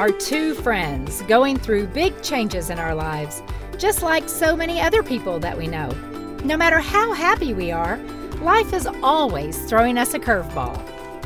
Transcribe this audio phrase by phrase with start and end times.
[0.00, 3.42] are two friends going through big changes in our lives,
[3.76, 5.90] just like so many other people that we know.
[6.42, 7.98] No matter how happy we are,
[8.40, 10.78] life is always throwing us a curveball.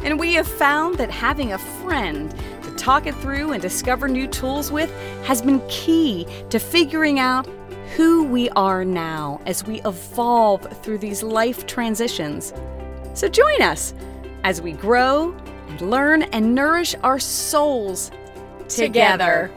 [0.02, 2.34] And we have found that having a friend
[2.64, 7.46] to talk it through and discover new tools with has been key to figuring out
[7.94, 12.52] who we are now as we evolve through these life transitions.
[13.14, 13.94] So join us
[14.42, 15.32] as we grow
[15.68, 18.10] and learn and nourish our souls
[18.68, 19.50] together.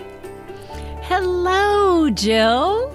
[1.04, 2.94] Hello, Jill.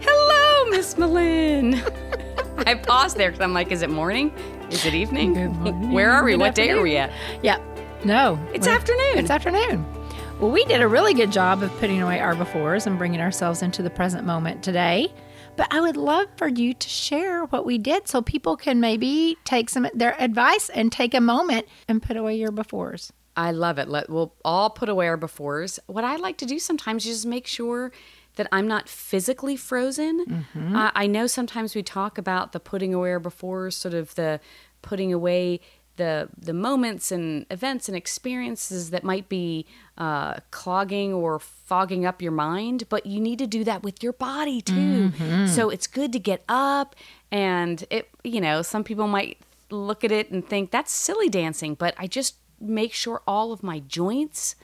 [0.00, 1.74] Hello, Miss Malin.
[2.66, 4.32] I paused there because I'm like, is it morning?
[4.70, 5.34] Is it evening?
[5.34, 5.92] Morning.
[5.92, 6.32] Where are we?
[6.32, 7.12] Good what day are we at?
[7.42, 7.58] Yeah.
[8.04, 8.38] No.
[8.52, 9.18] It's afternoon.
[9.18, 9.86] It's afternoon.
[10.40, 13.62] Well, we did a really good job of putting away our befores and bringing ourselves
[13.62, 15.12] into the present moment today.
[15.56, 19.38] But I would love for you to share what we did so people can maybe
[19.44, 23.10] take some their advice and take a moment and put away your befores.
[23.36, 23.88] I love it.
[23.88, 25.78] Let, we'll all put away our befores.
[25.86, 27.92] What I like to do sometimes is just make sure
[28.36, 30.46] that I'm not physically frozen.
[30.76, 34.40] Uh, I know sometimes we talk about the putting away our befores, sort of the
[34.82, 35.60] putting away
[35.96, 39.64] the the moments and events and experiences that might be
[39.96, 42.86] uh, clogging or fogging up your mind.
[42.90, 45.12] But you need to do that with your body too.
[45.46, 46.94] So it's good to get up
[47.30, 48.10] and it.
[48.24, 49.38] You know, some people might
[49.70, 53.62] look at it and think that's silly dancing, but I just make sure all of
[53.62, 54.56] my joints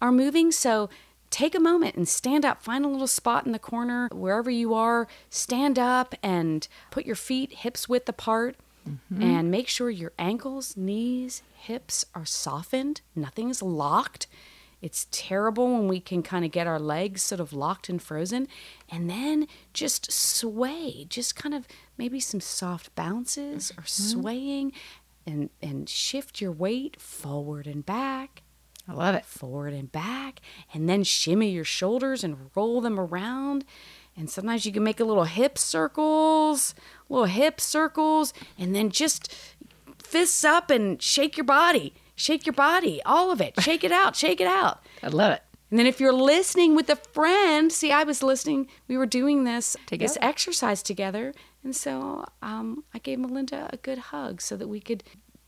[0.00, 0.52] are moving.
[0.52, 0.88] So
[1.30, 2.62] take a moment and stand up.
[2.62, 5.08] Find a little spot in the corner, wherever you are.
[5.30, 8.56] Stand up and put your feet hips width apart.
[8.88, 9.22] Mm-hmm.
[9.22, 13.00] And make sure your ankles, knees, hips are softened.
[13.16, 14.26] Nothing's locked.
[14.82, 18.46] It's terrible when we can kind of get our legs sort of locked and frozen.
[18.90, 24.20] And then just sway, just kind of maybe some soft bounces or mm-hmm.
[24.20, 24.72] swaying
[25.26, 28.42] and, and shift your weight forward and back
[28.88, 29.24] I love it.
[29.24, 30.40] forward and back,
[30.72, 33.64] and then shimmy your shoulders and roll them around.
[34.16, 36.74] And sometimes you can make a little hip circles,
[37.08, 39.34] little hip circles, and then just
[40.02, 41.94] fists up and shake your body.
[42.14, 43.54] Shake your body, all of it.
[43.60, 44.84] Shake it out, shake it out.
[45.02, 45.42] I love it.
[45.70, 48.68] And then if you're listening with a friend, see, I was listening.
[48.86, 53.98] We were doing this this exercise together, and so um, I gave Melinda a good
[53.98, 55.02] hug so that we could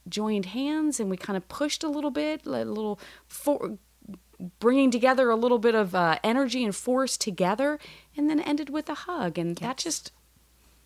[0.09, 3.79] joined hands and we kind of pushed a little bit, a little for
[4.61, 7.79] bringing together a little bit of uh, energy and force together,
[8.17, 10.13] and then ended with a hug, and that just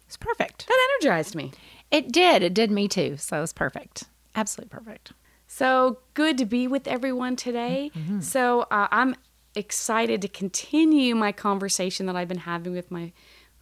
[0.06, 0.66] It's perfect.
[0.68, 1.52] that energized me.
[1.91, 2.42] It did.
[2.42, 3.16] It did me too.
[3.16, 4.04] So it was perfect.
[4.34, 5.12] Absolutely perfect.
[5.48, 7.91] So good to be with everyone today.
[8.20, 9.16] So uh, I'm
[9.56, 13.12] excited to continue my conversation that I've been having with my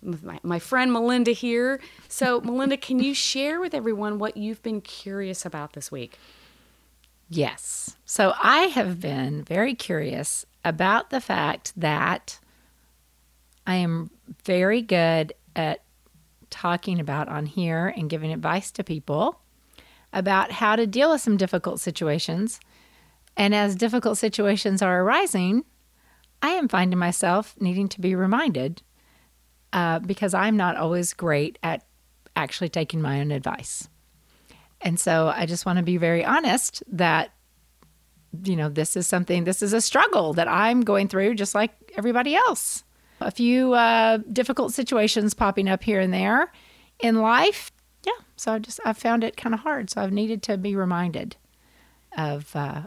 [0.03, 1.81] my, my friend Melinda here.
[2.09, 6.19] So Melinda, can you share with everyone what you've been curious about this week?
[7.29, 7.97] Yes.
[8.05, 12.39] So I have been very curious about the fact that
[13.67, 14.11] I am
[14.45, 15.83] very good at
[16.51, 19.41] talking about on here and giving advice to people
[20.13, 22.61] about how to deal with some difficult situations.
[23.37, 25.65] And as difficult situations are arising,
[26.41, 28.83] I am finding myself needing to be reminded
[29.73, 31.85] uh, because I'm not always great at
[32.37, 33.89] actually taking my own advice.
[34.81, 37.33] And so I just want to be very honest that,
[38.45, 41.73] you know, this is something, this is a struggle that I'm going through just like
[41.97, 42.85] everybody else.
[43.21, 46.53] A few uh, difficult situations popping up here and there
[47.01, 47.73] in life.
[48.07, 48.13] Yeah.
[48.37, 49.91] So I just, I found it kind of hard.
[49.91, 51.35] So I've needed to be reminded
[52.17, 52.83] of uh,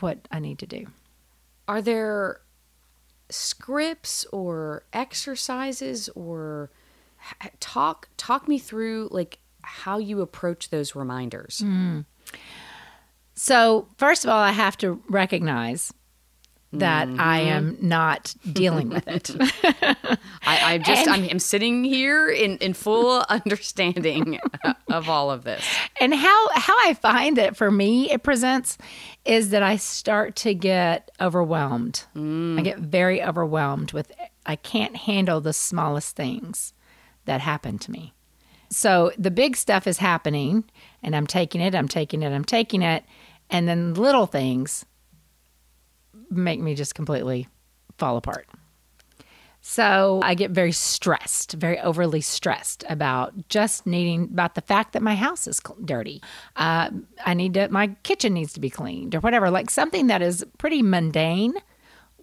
[0.00, 0.86] what I need to do.
[1.68, 2.40] Are there
[3.30, 6.70] scripts or exercises or
[7.60, 11.60] talk talk me through like how you approach those reminders?
[11.60, 12.00] Hmm.
[13.34, 15.92] So, first of all, I have to recognize
[16.72, 17.48] that I mm-hmm.
[17.48, 19.30] am not dealing with it.
[20.42, 24.40] I, I just I'm, I'm sitting here in, in full understanding
[24.90, 25.64] of all of this.
[26.00, 28.78] and how how I find that for me it presents
[29.26, 32.04] is that I start to get overwhelmed.
[32.58, 34.12] I get very overwhelmed with
[34.46, 36.72] I can't handle the smallest things
[37.24, 38.14] that happen to me.
[38.70, 40.64] So the big stuff is happening
[41.02, 43.04] and I'm taking it, I'm taking it, I'm taking it,
[43.50, 44.84] and then little things
[46.30, 47.48] make me just completely
[47.98, 48.46] fall apart.
[49.68, 55.02] So I get very stressed, very overly stressed about just needing about the fact that
[55.02, 56.22] my house is dirty.
[56.54, 56.90] Uh,
[57.26, 59.50] I need to, my kitchen needs to be cleaned or whatever.
[59.50, 61.54] Like something that is pretty mundane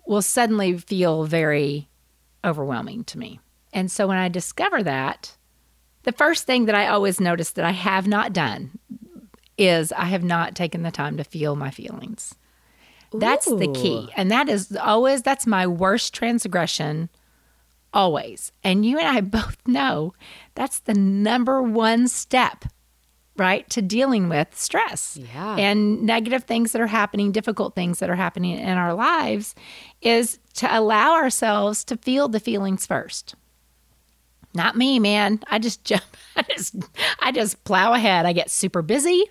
[0.07, 1.90] will suddenly feel very
[2.45, 3.42] overwhelming to me.
[3.74, 5.36] And so when I discover that,
[6.04, 8.80] the first thing that I always notice that I have not done
[9.57, 12.36] is I have not taken the time to feel my feelings.
[13.12, 14.10] That's the key.
[14.16, 17.10] And that is always, that's my worst transgression,
[17.94, 18.51] always.
[18.63, 20.13] And you and I both know
[20.56, 22.66] that's the number one step,
[23.38, 25.56] right, to dealing with stress Yeah.
[25.57, 29.56] and negative things that are happening, difficult things that are happening in our lives,
[30.01, 33.36] is to allow ourselves to feel the feelings first.
[34.56, 35.40] Not me, man.
[35.48, 36.04] I just jump.
[36.36, 36.75] I just,
[37.19, 38.28] I just plow ahead.
[38.28, 39.24] I get super busy,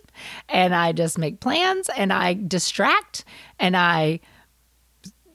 [0.48, 3.24] and I just make plans, and I distract,
[3.60, 4.18] and I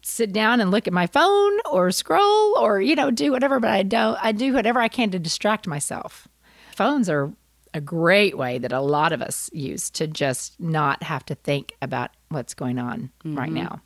[0.08, 3.60] sit down and look at my phone or scroll or you know do whatever.
[3.60, 4.18] But I don't.
[4.22, 6.28] I do whatever I can to distract myself.
[6.76, 7.34] Phones are
[7.74, 11.76] a great way that a lot of us use to just not have to think
[11.82, 13.82] about what's going on right now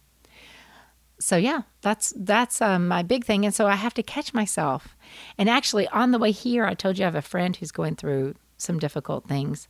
[1.20, 4.96] so yeah that's that's um, my big thing and so i have to catch myself
[5.38, 7.96] and actually on the way here i told you i have a friend who's going
[7.96, 9.68] through some difficult things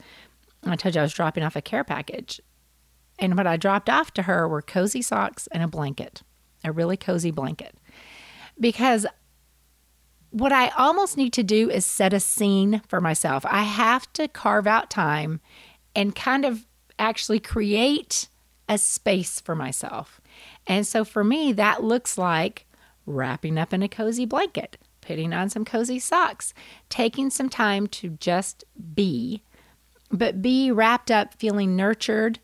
[0.65, 2.39] i told you i was dropping off a care package
[3.19, 6.21] and what i dropped off to her were cozy socks and a blanket
[6.63, 7.75] a really cozy blanket
[8.59, 9.05] because
[10.29, 14.27] what i almost need to do is set a scene for myself i have to
[14.27, 15.39] carve out time
[15.95, 16.65] and kind of
[16.99, 18.29] actually create
[18.69, 20.21] a space for myself.
[20.65, 22.65] And so for me, that looks like
[23.05, 26.53] wrapping up in a cozy blanket, putting on some cozy socks,
[26.87, 28.63] taking some time to just
[28.95, 29.43] be,
[30.09, 32.39] but be wrapped up, feeling nurtured,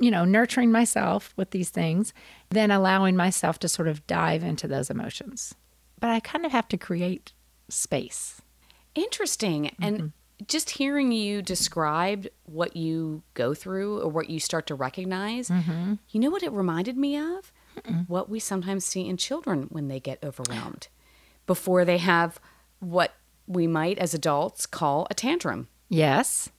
[0.00, 2.12] you know, nurturing myself with these things,
[2.54, 5.54] then allowing myself to sort of dive into those emotions.
[6.00, 7.32] But I kind of have to create
[7.68, 8.40] space.
[8.94, 9.74] Interesting.
[9.80, 10.44] And mm-hmm.
[10.46, 15.94] just hearing you describe what you go through or what you start to recognize, mm-hmm.
[16.10, 17.52] you know what it reminded me of?
[18.06, 20.86] What we sometimes see in children when they get overwhelmed
[21.46, 22.38] before they have
[22.78, 23.14] what
[23.46, 25.68] we might as adults call a tantrum.
[25.88, 26.50] Yes.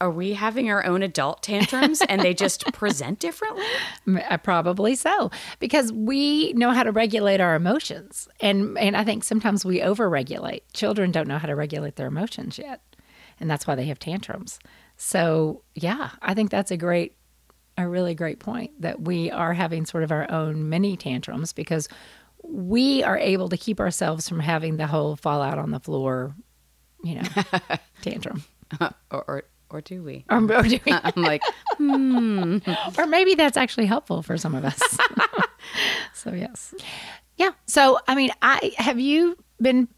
[0.00, 3.64] Are we having our own adult tantrums and they just present differently?
[4.06, 9.24] Uh, Probably so, because we know how to regulate our emotions, and and I think
[9.24, 10.60] sometimes we overregulate.
[10.72, 12.80] Children don't know how to regulate their emotions yet,
[13.40, 14.60] and that's why they have tantrums.
[14.96, 17.16] So yeah, I think that's a great,
[17.76, 21.88] a really great point that we are having sort of our own mini tantrums because
[22.42, 26.34] we are able to keep ourselves from having the whole fall out on the floor,
[27.02, 27.28] you know,
[28.02, 28.44] tantrum.
[28.80, 30.24] or, or or do we?
[30.30, 31.42] Or, or do we- I'm like,
[31.76, 32.58] hmm.
[32.98, 34.80] or maybe that's actually helpful for some of us.
[36.14, 36.74] so yes,
[37.36, 37.50] yeah.
[37.66, 39.88] So I mean, I have you been?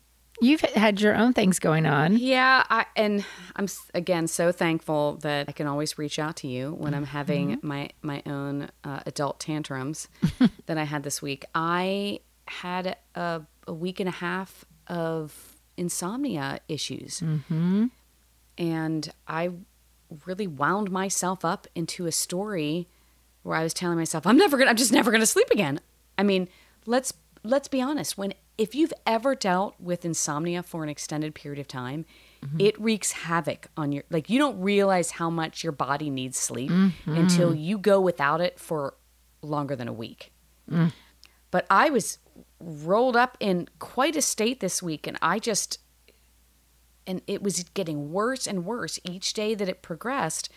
[0.43, 2.17] You've had your own things going on.
[2.17, 3.26] Yeah, I, and
[3.56, 7.56] I'm again so thankful that I can always reach out to you when I'm having
[7.56, 7.66] mm-hmm.
[7.66, 10.08] my my own uh, adult tantrums
[10.66, 11.44] that I had this week.
[11.55, 17.87] I had a, a week and a half of insomnia issues, mm-hmm.
[18.61, 19.51] And I
[20.27, 22.87] really wound myself up into a story
[23.43, 25.81] where I was telling myself, "I'm never gonna, I'm just never gonna sleep again."
[26.19, 26.49] I mean,
[26.87, 28.19] let's let's be honest.
[28.19, 32.05] When if you've ever dealt with insomnia for an extended period of time,
[32.45, 32.61] mm-hmm.
[32.61, 36.71] it wreaks havoc on your like you don't realize how much your body needs sleep
[36.71, 37.17] mm-hmm.
[37.17, 38.95] until you go without it for
[39.41, 40.33] longer than a week.
[40.71, 40.93] Mm.
[41.51, 42.19] But I was
[42.61, 45.79] rolled up in quite a state this week and I just
[47.11, 50.49] and it was getting worse and worse each day that it progressed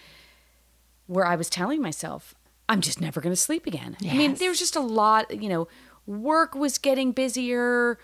[1.07, 2.35] where I was telling myself,
[2.69, 3.97] I'm just never going to sleep again.
[4.07, 5.67] I mean, there was just a lot, you know,
[6.05, 7.97] work was getting busier,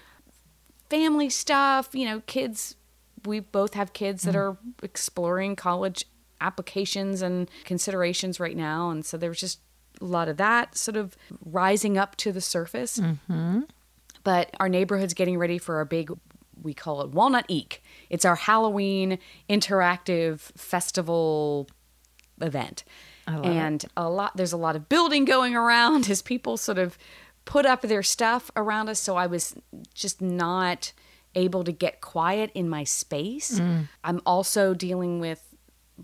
[0.90, 2.76] family stuff, you know, kids.
[3.24, 4.40] We both have kids that mm.
[4.40, 6.06] are exploring college
[6.42, 8.90] applications and considerations right now.
[8.90, 9.60] And so there was just
[10.02, 11.16] a lot of that sort of
[11.46, 12.98] rising up to the surface.
[12.98, 13.62] Mm-hmm.
[14.24, 16.12] But our neighborhood's getting ready for our big,
[16.62, 17.82] we call it Walnut Eek.
[18.10, 21.68] It's our Halloween interactive festival
[22.42, 22.84] event.
[23.44, 26.98] and a lot there's a lot of building going around as people sort of
[27.46, 29.56] put up their stuff around us so I was
[29.94, 30.92] just not
[31.36, 33.60] able to get quiet in my space.
[34.04, 35.44] I'm also dealing with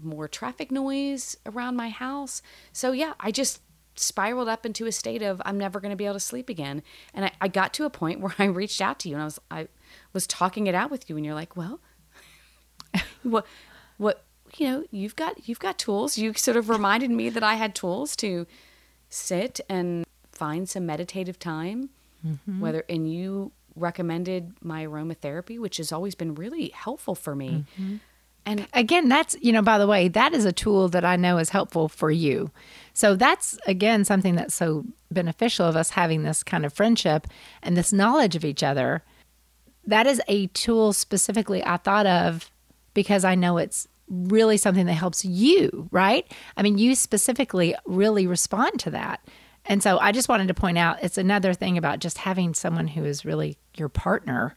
[0.04, 2.42] more traffic noise around my house.
[2.72, 3.62] So yeah, I just
[3.96, 6.84] spiraled up into a state of I'm never going to be able to sleep again.
[7.14, 9.26] And I, I got to a point where I reached out to you and I
[9.26, 9.68] was I
[10.15, 11.79] was talking it out with you and you're like, well,
[13.24, 13.45] what
[13.98, 14.24] what
[14.57, 17.75] you know you've got you've got tools you sort of reminded me that i had
[17.75, 18.45] tools to
[19.10, 21.89] sit and find some meditative time
[22.25, 22.60] mm-hmm.
[22.60, 27.95] whether and you recommended my aromatherapy which has always been really helpful for me mm-hmm.
[28.45, 31.39] and Again, that's, you know, by the way, that is a tool that I know
[31.39, 32.51] is helpful for you.
[32.93, 37.25] So that's, again, something that's so beneficial of us having this kind of friendship
[37.63, 39.01] and this knowledge of each other.
[39.88, 42.50] That is a tool specifically I thought of
[42.94, 46.32] because I know it's really something that helps you, right?
[46.56, 49.25] I mean, you specifically really respond to that.
[49.65, 52.88] And so I just wanted to point out it's another thing about just having someone
[52.88, 54.56] who is really your partner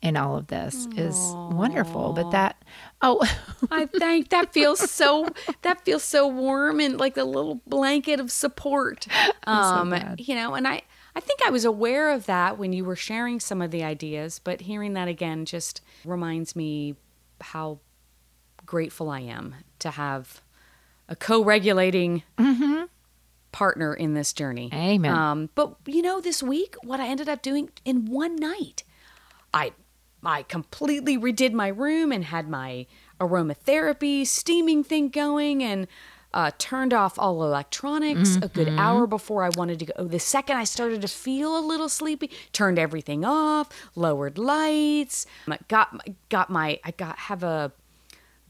[0.00, 1.16] in all of this is
[1.50, 2.12] wonderful.
[2.12, 2.62] But that,
[3.00, 3.26] oh,
[3.70, 5.28] I think that feels so
[5.62, 9.06] that feels so warm and like a little blanket of support.
[9.46, 10.20] Um, glad.
[10.20, 10.82] you know, and I
[11.16, 14.40] I think I was aware of that when you were sharing some of the ideas,
[14.42, 16.96] but hearing that again just reminds me
[17.40, 17.78] how
[18.66, 20.40] grateful I am to have
[21.08, 22.22] a co-regulating
[23.52, 24.70] partner in this journey.
[24.72, 25.14] Amen.
[25.14, 28.82] Um, but you know, this week, what I ended up doing in one night,
[29.52, 29.72] I
[30.24, 32.86] I completely redid my room and had my
[33.20, 35.86] aromatherapy steaming thing going and
[36.34, 40.04] uh, turned off all electronics a good hour before I wanted to go.
[40.04, 45.58] The second I started to feel a little sleepy, turned everything off, lowered lights, I
[45.68, 45.96] got
[46.28, 47.72] got my I got have a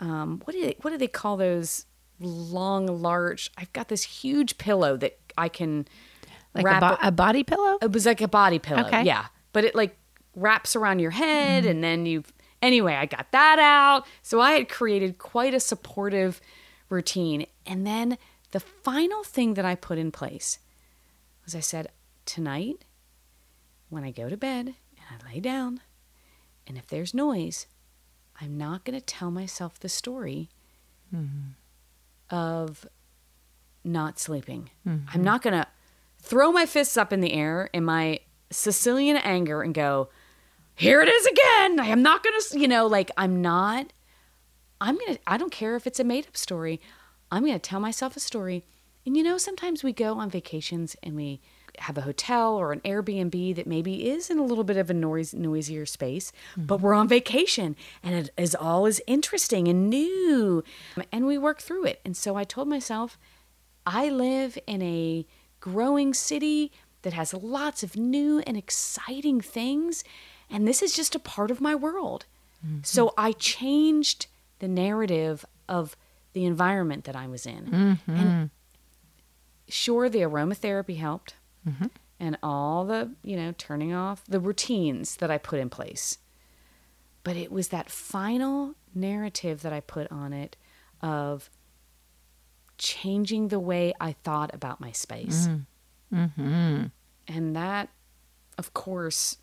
[0.00, 1.84] um, what do they what do they call those
[2.18, 3.50] long large?
[3.58, 5.86] I've got this huge pillow that I can
[6.54, 7.78] like a, bo- a body pillow?
[7.82, 8.86] it was like a body pillow.
[8.86, 9.02] Okay.
[9.02, 9.26] Yeah.
[9.52, 9.98] But it like
[10.34, 12.24] wraps around your head and then you
[12.62, 14.06] anyway, I got that out.
[14.22, 16.40] So I had created quite a supportive
[16.88, 17.46] routine.
[17.66, 18.18] And then
[18.50, 20.58] the final thing that I put in place
[21.44, 21.88] was I said,
[22.26, 22.84] tonight,
[23.88, 24.76] when I go to bed and
[25.10, 25.80] I lay down,
[26.66, 27.66] and if there's noise,
[28.40, 30.48] I'm not going to tell myself the story
[31.14, 31.50] mm-hmm.
[32.34, 32.86] of
[33.84, 34.70] not sleeping.
[34.86, 35.08] Mm-hmm.
[35.12, 35.66] I'm not going to
[36.18, 40.08] throw my fists up in the air in my Sicilian anger and go,
[40.74, 41.80] here it is again.
[41.80, 43.92] I am not going to, you know, like I'm not,
[44.80, 46.80] I'm going to, I don't care if it's a made up story.
[47.30, 48.64] I'm going to tell myself a story.
[49.06, 51.40] And you know, sometimes we go on vacations and we
[51.78, 54.94] have a hotel or an Airbnb that maybe is in a little bit of a
[54.94, 56.66] noise, noisier space, mm-hmm.
[56.66, 60.62] but we're on vacation and it is all is interesting and new
[61.10, 62.00] and we work through it.
[62.04, 63.18] And so I told myself,
[63.84, 65.26] I live in a
[65.60, 70.04] growing city that has lots of new and exciting things,
[70.48, 72.24] and this is just a part of my world.
[72.64, 72.78] Mm-hmm.
[72.82, 74.26] So I changed
[74.58, 75.96] the narrative of
[76.32, 77.72] the environment that I was in.
[77.72, 78.44] And mm-hmm.
[79.68, 81.34] sure, the aromatherapy helped,
[81.66, 81.86] mm-hmm.
[82.18, 86.18] and all the, you know, turning off the routines that I put in place.
[87.22, 90.56] But it was that final narrative that I put on it
[91.00, 91.50] of
[92.76, 95.48] changing the way I thought about my space.
[95.48, 95.66] Mm.
[96.12, 96.84] Mm-hmm.
[97.28, 97.88] And that,
[98.58, 99.38] of course,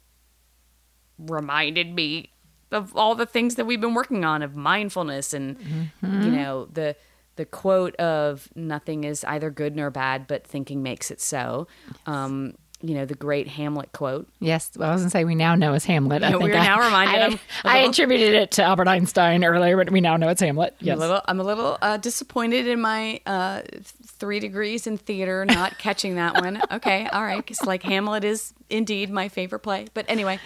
[1.18, 2.31] reminded me
[2.72, 5.58] of all the things that we've been working on of mindfulness and
[6.02, 6.96] you know the
[7.38, 11.68] the quote of nothing is either good nor bad but thinking makes it so
[12.06, 15.36] um you know the great hamlet quote Yes, well, I was going to say we
[15.36, 16.24] now know it's Hamlet.
[16.24, 18.88] I Yeah, think we are I, now reminded I, I'm I attributed it to Albert
[18.88, 20.76] Einstein earlier, but we now know it's Hamlet.
[20.82, 20.98] I'm Yes.
[20.98, 25.78] a little, I'm a little uh, disappointed in my uh, three degrees in theater not
[25.78, 26.60] catching that one.
[26.72, 29.86] Okay, all right, because like Hamlet is indeed my favorite play.
[29.94, 30.40] But anyway,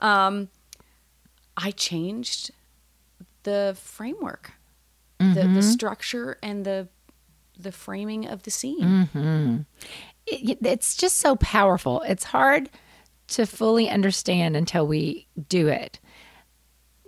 [0.00, 0.48] um,
[1.62, 2.50] I changed
[3.42, 4.52] the framework,
[5.18, 5.60] the, the mm-hmm.
[5.60, 6.88] structure, and the
[7.58, 8.80] the framing of the scene.
[8.80, 9.56] Mm-hmm.
[10.26, 12.00] it, it's just so powerful.
[12.02, 12.70] It's hard
[13.28, 16.00] to fully understand until we do it.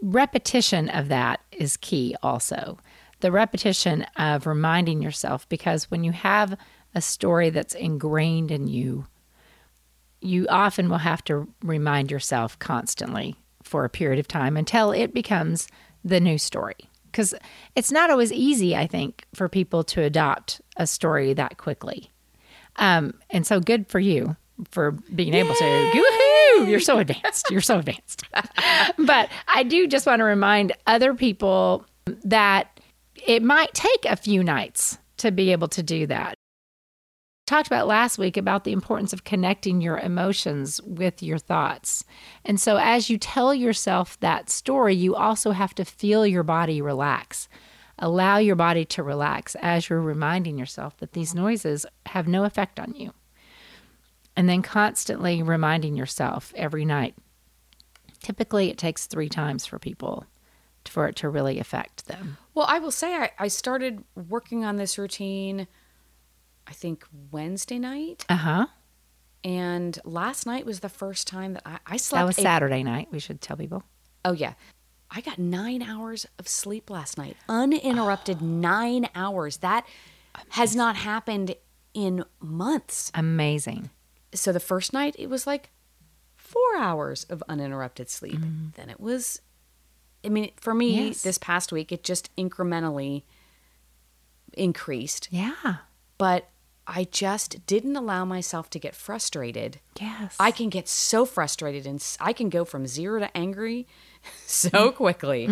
[0.02, 2.78] Repetition of that is key, also.
[3.20, 6.58] The repetition of reminding yourself, because when you have
[6.94, 9.06] a story that's ingrained in you,
[10.20, 13.36] you often will have to remind yourself constantly
[13.72, 15.66] for a period of time until it becomes
[16.04, 16.76] the new story.
[17.06, 17.34] Because
[17.74, 22.12] it's not always easy, I think, for people to adopt a story that quickly.
[22.76, 24.36] Um, and so good for you
[24.70, 25.64] for being able to.
[25.64, 26.68] Woohoo!
[26.68, 27.50] You're so advanced.
[27.50, 28.24] You're so advanced.
[28.98, 31.86] but I do just want to remind other people
[32.24, 32.78] that
[33.26, 36.36] it might take a few nights to be able to do that.
[37.46, 42.04] Talked about last week about the importance of connecting your emotions with your thoughts.
[42.44, 46.80] And so as you tell yourself that story, you also have to feel your body
[46.80, 47.48] relax.
[47.98, 52.78] Allow your body to relax as you're reminding yourself that these noises have no effect
[52.78, 53.12] on you.
[54.36, 57.14] And then constantly reminding yourself every night.
[58.22, 60.26] Typically, it takes three times for people
[60.88, 62.38] for it to really affect them.
[62.54, 65.66] Well, I will say I, I started working on this routine,
[66.66, 68.66] I think Wednesday night, Uh huh.
[69.44, 72.20] and last night was the first time that I, I slept.
[72.20, 73.08] That was a- Saturday night.
[73.10, 73.82] We should tell people.
[74.24, 74.54] Oh yeah.
[75.10, 77.36] I got nine hours of sleep last night.
[77.48, 79.58] Uninterrupted nine hours.
[79.58, 79.84] That
[80.50, 81.54] has not happened
[81.92, 83.10] in months.
[83.14, 83.90] Amazing.
[84.32, 85.68] So the first night it was like
[86.36, 88.40] four hours of uninterrupted sleep.
[88.76, 89.40] Then it was
[90.24, 91.22] I mean, for me, Yes.
[91.24, 93.24] this past week it just incrementally
[94.54, 95.28] increased.
[95.30, 95.76] Yeah.
[96.18, 96.48] But
[96.86, 99.78] I just didn't allow myself to get frustrated.
[100.00, 100.36] Yes.
[100.40, 103.86] I can get so frustrated and I can go from zero to angry
[104.46, 105.48] so quickly.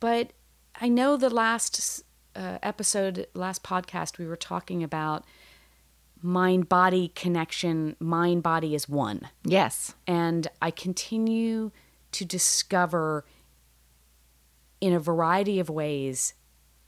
[0.00, 0.32] But
[0.80, 2.02] I know the last
[2.36, 5.24] uh, episode, last podcast, we were talking about
[6.22, 7.96] mind body connection.
[7.98, 9.28] Mind body is one.
[9.44, 9.94] yes.
[10.06, 11.70] And I continue
[12.12, 13.24] to discover
[14.80, 16.34] in a variety of ways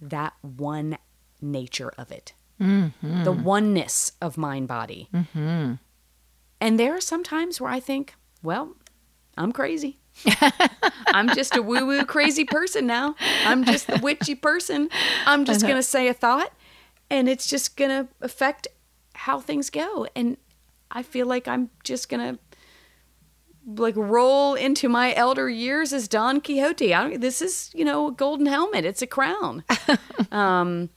[0.01, 0.99] that one
[1.41, 3.25] nature of it, Mm-hmm.
[3.25, 5.09] the oneness of mind body.
[5.13, 5.75] Mm-hmm.
[6.61, 8.77] And there are some times where I think, well,
[9.37, 9.99] I'm crazy.
[11.09, 13.15] I'm just a woo woo crazy person now.
[13.45, 14.89] I'm just the witchy person.
[15.27, 16.53] I'm just going to say a thought
[17.11, 18.69] and it's just going to affect
[19.15, 20.07] how things go.
[20.17, 20.37] And
[20.91, 22.39] I feel like I'm just going to
[23.83, 26.95] like roll into my elder years as Don Quixote.
[26.95, 28.85] I don't, this is, you know, a golden helmet.
[28.85, 29.65] It's a crown.
[30.33, 30.91] Um,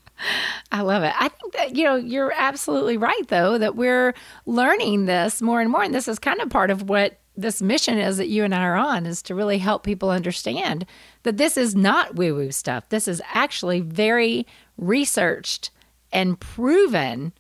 [0.72, 1.14] I love it.
[1.18, 4.14] I think that, you know, you're absolutely right, though, that we're
[4.46, 5.84] learning this more and more.
[5.84, 8.64] And this is kind of part of what this mission is that you and I
[8.64, 10.86] are on is to really help people understand
[11.24, 12.90] that this is not woo woo stuff.
[12.90, 14.46] This is actually very
[14.78, 15.72] researched
[16.12, 17.32] and proven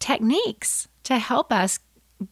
[0.00, 1.78] techniques to help us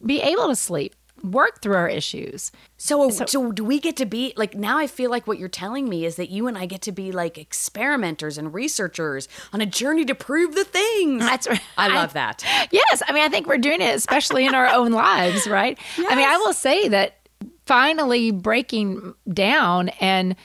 [0.05, 2.51] be able to sleep, work through our issues.
[2.77, 4.77] So, so, do we get to be like now?
[4.77, 7.11] I feel like what you're telling me is that you and I get to be
[7.11, 11.21] like experimenters and researchers on a journey to prove the things.
[11.21, 11.61] That's right.
[11.77, 12.43] I love that.
[12.71, 15.77] Yes, I mean, I think we're doing it, especially in our own lives, right?
[15.97, 17.27] I mean, I will say that
[17.65, 20.35] finally breaking down and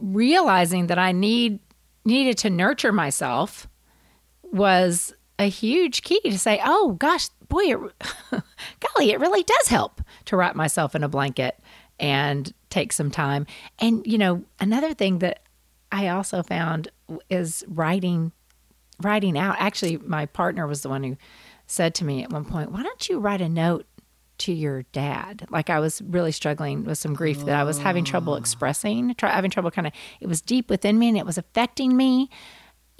[0.00, 1.60] realizing that I need
[2.04, 3.68] needed to nurture myself
[4.42, 7.78] was a huge key to say, "Oh gosh, boy, it,
[8.80, 11.58] golly, it really does help to wrap myself in a blanket
[11.98, 13.46] and take some time."
[13.78, 15.42] And you know, another thing that
[15.90, 16.88] I also found
[17.28, 18.32] is writing
[19.00, 19.56] writing out.
[19.58, 21.16] Actually, my partner was the one who
[21.66, 23.86] said to me at one point, "Why don't you write a note
[24.38, 28.04] to your dad?" Like I was really struggling with some grief that I was having
[28.04, 28.36] trouble oh.
[28.36, 29.94] expressing, try, having trouble kind of.
[30.20, 32.28] It was deep within me and it was affecting me.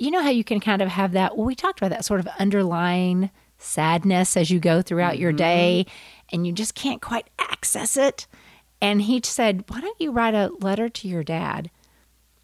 [0.01, 1.37] You know how you can kind of have that.
[1.37, 5.37] Well, we talked about that sort of underlying sadness as you go throughout your mm-hmm.
[5.37, 5.87] day,
[6.33, 8.27] and you just can't quite access it.
[8.81, 11.71] And he said, "Why don't you write a letter to your dad?"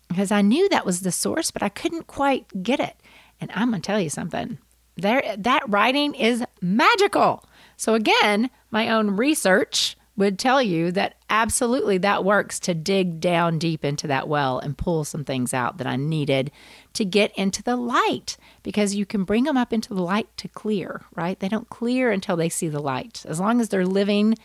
[0.08, 2.96] because I knew that was the source, but I couldn't quite get it.
[3.40, 4.58] And I'm gonna tell you something.
[4.96, 7.44] There, that writing is magical.
[7.76, 13.58] So again, my own research would tell you that absolutely that works to dig down
[13.58, 16.50] deep into that well and pull some things out that I needed
[16.94, 20.48] to get into the light because you can bring them up into the light to
[20.48, 21.38] clear, right?
[21.38, 23.24] They don't clear until they see the light.
[23.28, 24.36] As long as they're living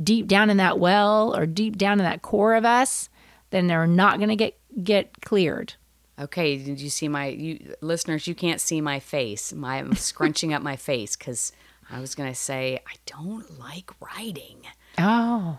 [0.00, 3.08] deep down in that well or deep down in that core of us,
[3.50, 5.74] then they're not going to get get cleared.
[6.18, 8.26] Okay, did you see my you listeners?
[8.26, 9.52] You can't see my face.
[9.52, 11.52] My, I'm scrunching up my face because
[11.90, 14.62] I was gonna say I don't like writing.
[14.98, 15.58] Oh,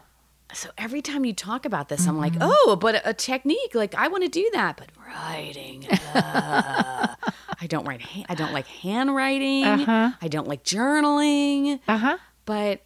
[0.54, 3.93] So every time you talk about this, I'm like, oh, but a, a technique, like
[3.95, 7.15] I want to do that, but writing, uh,
[7.62, 8.02] I don't write.
[8.02, 9.63] ha- I don't like handwriting.
[9.65, 11.80] I don't like journaling.
[11.88, 12.17] uh huh.
[12.45, 12.84] But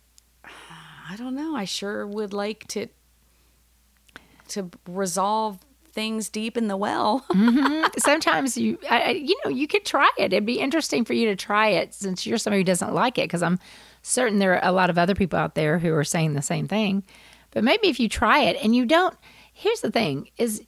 [1.12, 1.56] I don't know.
[1.56, 2.88] I sure would like to
[4.50, 5.60] to resolve
[5.92, 7.26] things deep in the well.
[7.98, 10.34] Sometimes you, I, I- you know, you could try it.
[10.34, 13.24] It'd be interesting for you to try it since you're somebody who doesn't like it.
[13.26, 13.60] Because I'm
[14.02, 16.68] certain there are a lot of other people out there who are saying the same
[16.68, 17.04] thing.
[17.52, 19.16] But maybe if you try it and you don't,
[19.54, 20.64] here's the thing: is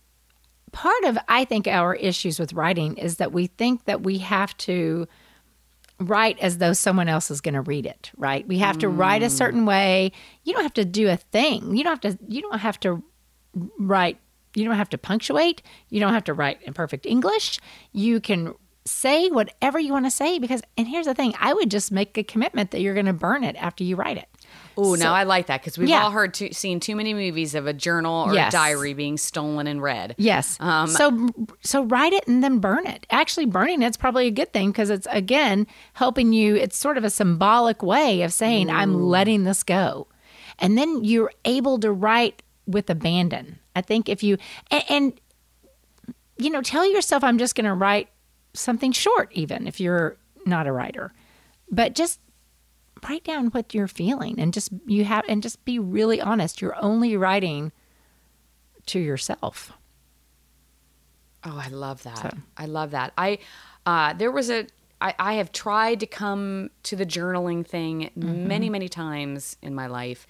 [0.71, 4.55] part of I think our issues with writing is that we think that we have
[4.57, 5.07] to
[5.99, 8.47] write as though someone else is going to read it, right?
[8.47, 9.31] We have to write a mm.
[9.31, 10.11] certain way.
[10.43, 11.75] You don't have to do a thing.
[11.75, 13.03] You don't have to you don't have to
[13.77, 14.17] write
[14.55, 15.61] you don't have to punctuate.
[15.89, 17.59] You don't have to write in perfect English.
[17.93, 18.53] You can
[18.85, 22.17] say whatever you want to say because and here's the thing, I would just make
[22.17, 24.27] a commitment that you're going to burn it after you write it.
[24.77, 26.03] Oh, now I like that because we've Yeah.
[26.03, 28.51] all heard too, seen too many movies of a journal or Yes.
[28.53, 30.15] a diary being stolen and read.
[30.17, 30.57] Yes.
[30.59, 31.29] Um, so
[31.61, 33.05] so write it and then burn it.
[33.11, 36.55] Actually, burning it's probably a good thing because it's again helping you.
[36.55, 40.07] It's sort of a symbolic way of saying I'm letting this go,
[40.57, 43.59] and then you're able to write with abandon.
[43.75, 44.37] I think if you
[44.71, 45.13] and, and
[46.37, 48.07] you know tell yourself I'm just going to write
[48.53, 51.13] something short, even if you're not a writer,
[51.69, 52.19] but just
[53.07, 56.61] write down what you're feeling and just you have and just be really honest.
[56.61, 57.71] You're only writing
[58.87, 59.71] to yourself.
[61.43, 62.33] Oh, I love that.
[62.57, 63.13] I love that.
[63.17, 63.39] I
[63.85, 64.67] uh, there was a
[65.01, 69.87] I, I have tried to come to the journaling thing many, many times in my
[69.87, 70.27] life.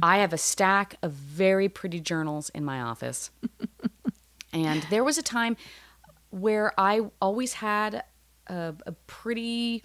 [0.00, 3.30] I have a stack of very pretty journals in my office.
[4.52, 5.56] and there was a time
[6.32, 8.04] where I always had
[8.48, 9.84] a, a pretty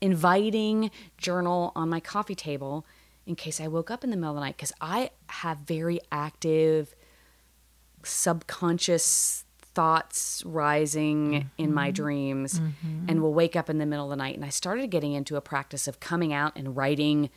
[0.00, 2.86] inviting journal on my coffee table
[3.26, 6.00] in case I woke up in the middle of the night because I have very
[6.12, 6.94] active
[8.02, 11.48] subconscious thoughts rising mm-hmm.
[11.58, 13.06] in my dreams mm-hmm.
[13.08, 15.36] and will wake up in the middle of the night and I started getting into
[15.36, 17.30] a practice of coming out and writing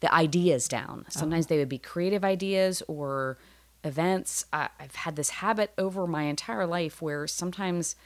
[0.00, 1.06] the ideas down.
[1.08, 1.48] Sometimes oh.
[1.50, 3.38] they would be creative ideas or
[3.84, 4.44] events.
[4.52, 7.96] I, I've had this habit over my entire life where sometimes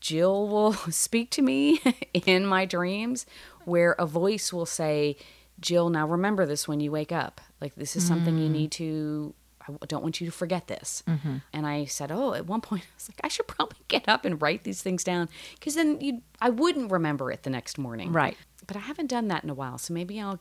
[0.00, 1.80] Jill will speak to me
[2.14, 3.26] in my dreams
[3.64, 5.16] where a voice will say,
[5.60, 7.40] Jill, now remember this when you wake up.
[7.60, 8.52] Like, this is something you mm.
[8.52, 9.34] need to,
[9.66, 11.02] I don't want you to forget this.
[11.06, 11.36] Mm-hmm.
[11.54, 14.26] And I said, Oh, at one point, I was like, I should probably get up
[14.26, 18.12] and write these things down because then you, I wouldn't remember it the next morning.
[18.12, 18.36] Right.
[18.66, 19.78] But I haven't done that in a while.
[19.78, 20.40] So maybe I'll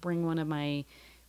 [0.00, 0.84] bring one of my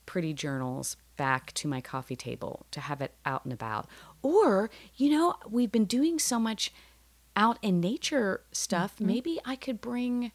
[0.06, 3.88] pretty journals back to my coffee table to have it out and about.
[4.22, 6.72] Or, you know, we've been doing so much
[7.36, 8.96] out in nature stuff.
[8.96, 9.08] Mm-hmm.
[9.08, 10.32] Maybe I could bring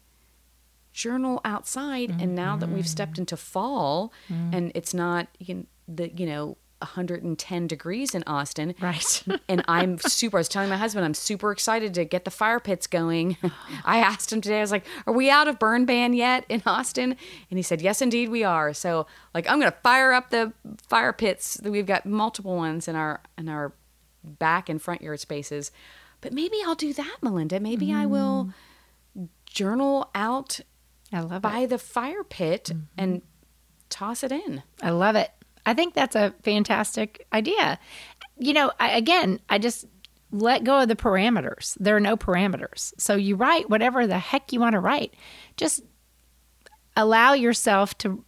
[0.93, 2.19] journal outside mm-hmm.
[2.19, 4.53] and now that we've stepped into fall mm-hmm.
[4.53, 8.75] and it's not you know, the you know 110 degrees in Austin.
[8.79, 9.23] Right.
[9.47, 12.59] and I'm super, I was telling my husband, I'm super excited to get the fire
[12.59, 13.37] pits going.
[13.85, 16.61] I asked him today, I was like, are we out of burn ban yet in
[16.65, 17.15] Austin?
[17.49, 18.73] And he said, yes, indeed we are.
[18.73, 20.53] So like, I'm going to fire up the
[20.87, 21.59] fire pits.
[21.63, 23.73] We've got multiple ones in our, in our
[24.23, 25.71] back and front yard spaces.
[26.21, 27.59] But maybe I'll do that, Melinda.
[27.59, 27.95] Maybe mm.
[27.95, 28.51] I will
[29.17, 29.27] mm.
[29.45, 30.59] journal out
[31.11, 31.69] I love by it.
[31.69, 32.83] the fire pit mm-hmm.
[32.97, 33.21] and
[33.89, 34.63] toss it in.
[34.81, 35.31] I love it.
[35.65, 37.79] I think that's a fantastic idea.
[38.37, 39.85] You know, I, again, I just
[40.31, 41.77] let go of the parameters.
[41.79, 42.93] There are no parameters.
[42.97, 45.13] So you write whatever the heck you want to write.
[45.57, 45.81] Just
[46.95, 48.23] allow yourself to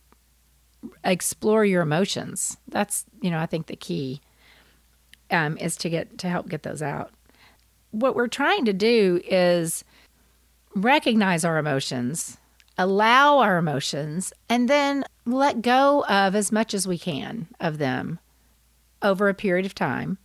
[1.03, 2.57] explore your emotions.
[2.67, 4.21] That's, you know, I think the key
[5.31, 7.11] um, is to get to help get those out.
[7.91, 9.83] What we're trying to do is
[10.75, 12.37] recognize our emotions
[12.77, 18.19] allow our emotions, and then let go of as much as we can of them
[19.01, 20.17] over a period of time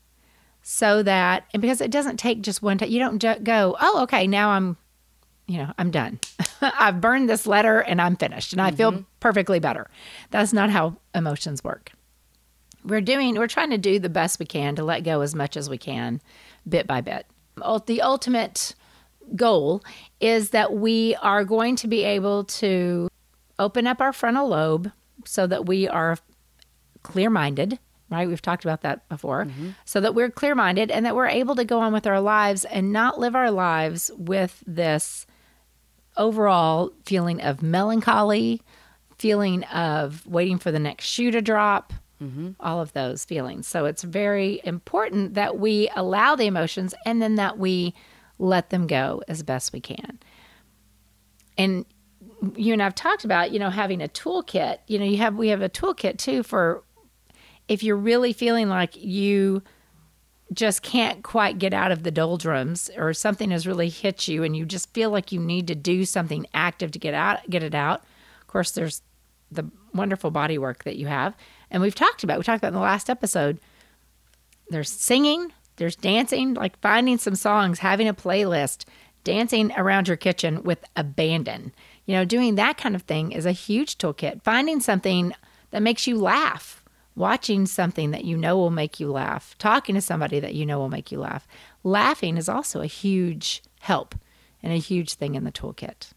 [0.63, 4.27] so that and because it doesn't take just one time you don't go oh okay
[4.27, 4.77] now i'm
[5.47, 6.19] you know i'm done
[6.61, 8.75] i've burned this letter and i'm finished and mm-hmm.
[8.75, 9.03] i feel mm-hmm.
[9.21, 9.89] perfectly better
[10.31, 11.93] that's not how emotions work
[12.85, 15.57] we're doing we're trying to do the best we can to let go as much
[15.57, 16.21] as we can
[16.69, 17.27] bit by bit
[17.87, 18.75] the ultimate
[19.37, 19.83] goal
[20.21, 23.09] is that we are going to be able to
[23.59, 24.93] open up our frontal lobe
[25.25, 26.19] so that we are
[27.03, 27.79] clear minded,
[28.11, 28.29] right?
[28.29, 29.45] We've talked about that before.
[29.45, 29.71] Mm-hmm.
[29.85, 32.65] So that we're clear minded and that we're able to go on with our lives
[32.65, 35.27] and not live our lives with this
[36.17, 38.63] overall feeling of melancholy,
[39.19, 41.93] feeling of waiting for the next shoe to drop.
[42.23, 42.51] Mm-hmm.
[42.59, 43.69] All of those feelings.
[43.69, 47.95] So it's very important that we allow the emotions and then that we
[48.41, 50.19] let them go as best we can.
[51.57, 51.85] And
[52.55, 54.79] you and I've talked about, you know, having a toolkit.
[54.87, 56.83] You know, you have we have a toolkit too for
[57.69, 59.63] if you're really feeling like you
[60.53, 64.57] just can't quite get out of the doldrums or something has really hit you and
[64.57, 67.75] you just feel like you need to do something active to get out get it
[67.75, 68.01] out.
[68.41, 69.03] Of course there's
[69.51, 71.35] the wonderful body work that you have.
[71.71, 73.59] And we've talked about, we talked about in the last episode.
[74.71, 78.85] There's singing, there's dancing, like finding some songs, having a playlist,
[79.25, 81.73] dancing around your kitchen with abandon.
[82.09, 84.43] You know, doing that kind of thing is a huge toolkit.
[84.43, 85.35] Finding something
[85.73, 86.83] that makes you laugh,
[87.15, 90.79] watching something that you know will make you laugh, talking to somebody that you know
[90.79, 91.47] will make you laugh.
[91.85, 94.15] Laughing is also a huge help
[94.63, 96.13] and a huge thing in the toolkit.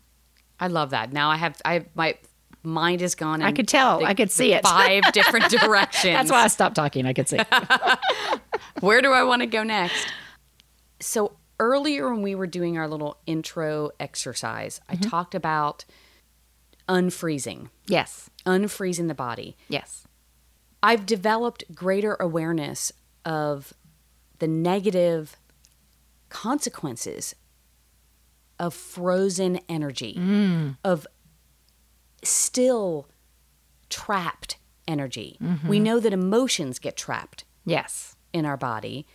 [0.61, 1.11] I love that.
[1.11, 2.17] Now I have I my
[2.63, 3.41] mind is gone.
[3.41, 3.99] I could tell.
[3.99, 4.63] The, I could see it.
[4.63, 6.13] Five different directions.
[6.13, 7.05] That's why I stopped talking.
[7.05, 7.39] I could see.
[8.79, 10.07] Where do I want to go next?
[11.01, 15.05] So earlier when we were doing our little intro exercise, mm-hmm.
[15.05, 15.85] I talked about
[16.89, 17.69] unfreezing.
[17.87, 18.29] Yes.
[18.45, 19.55] Unfreezing the body.
[19.69, 20.05] Yes.
[20.83, 22.91] I've developed greater awareness
[23.23, 23.73] of
[24.39, 25.37] the negative
[26.29, 27.35] consequences
[28.59, 30.77] of frozen energy, mm.
[30.83, 31.05] of
[32.23, 33.07] still
[33.89, 35.37] trapped energy.
[35.41, 35.67] Mm-hmm.
[35.67, 37.45] We know that emotions get trapped.
[37.65, 38.15] Yes.
[38.33, 39.05] In our body.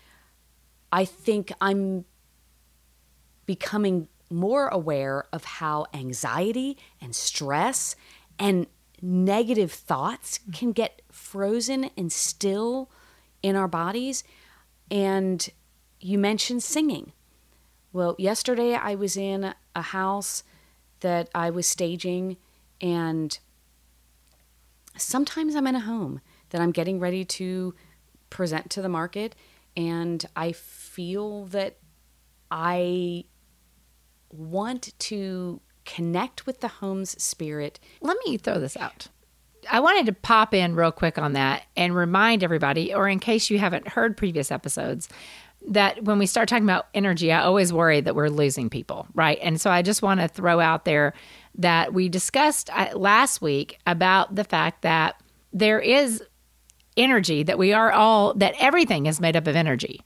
[0.92, 2.04] I think I'm
[3.46, 7.96] becoming more aware of how anxiety and stress
[8.38, 8.66] and
[9.00, 12.90] negative thoughts can get frozen and still
[13.42, 14.24] in our bodies.
[14.90, 15.48] And
[16.00, 17.12] you mentioned singing.
[17.92, 20.42] Well, yesterday I was in a house
[21.00, 22.36] that I was staging
[22.80, 23.38] and
[24.96, 27.74] sometimes I'm in a home that I'm getting ready to
[28.30, 29.34] present to the market,
[29.76, 31.76] and I feel that
[32.50, 33.24] I
[34.38, 37.80] want to connect with the home's spirit.
[38.00, 39.08] Let me throw this out.
[39.70, 43.50] I wanted to pop in real quick on that and remind everybody, or in case
[43.50, 45.08] you haven't heard previous episodes,
[45.68, 49.38] that when we start talking about energy, I always worry that we're losing people, right?
[49.42, 51.14] And so I just want to throw out there
[51.56, 55.20] that we discussed uh, last week about the fact that
[55.52, 56.22] there is
[56.96, 60.00] energy, that we are all, that everything is made up of energy.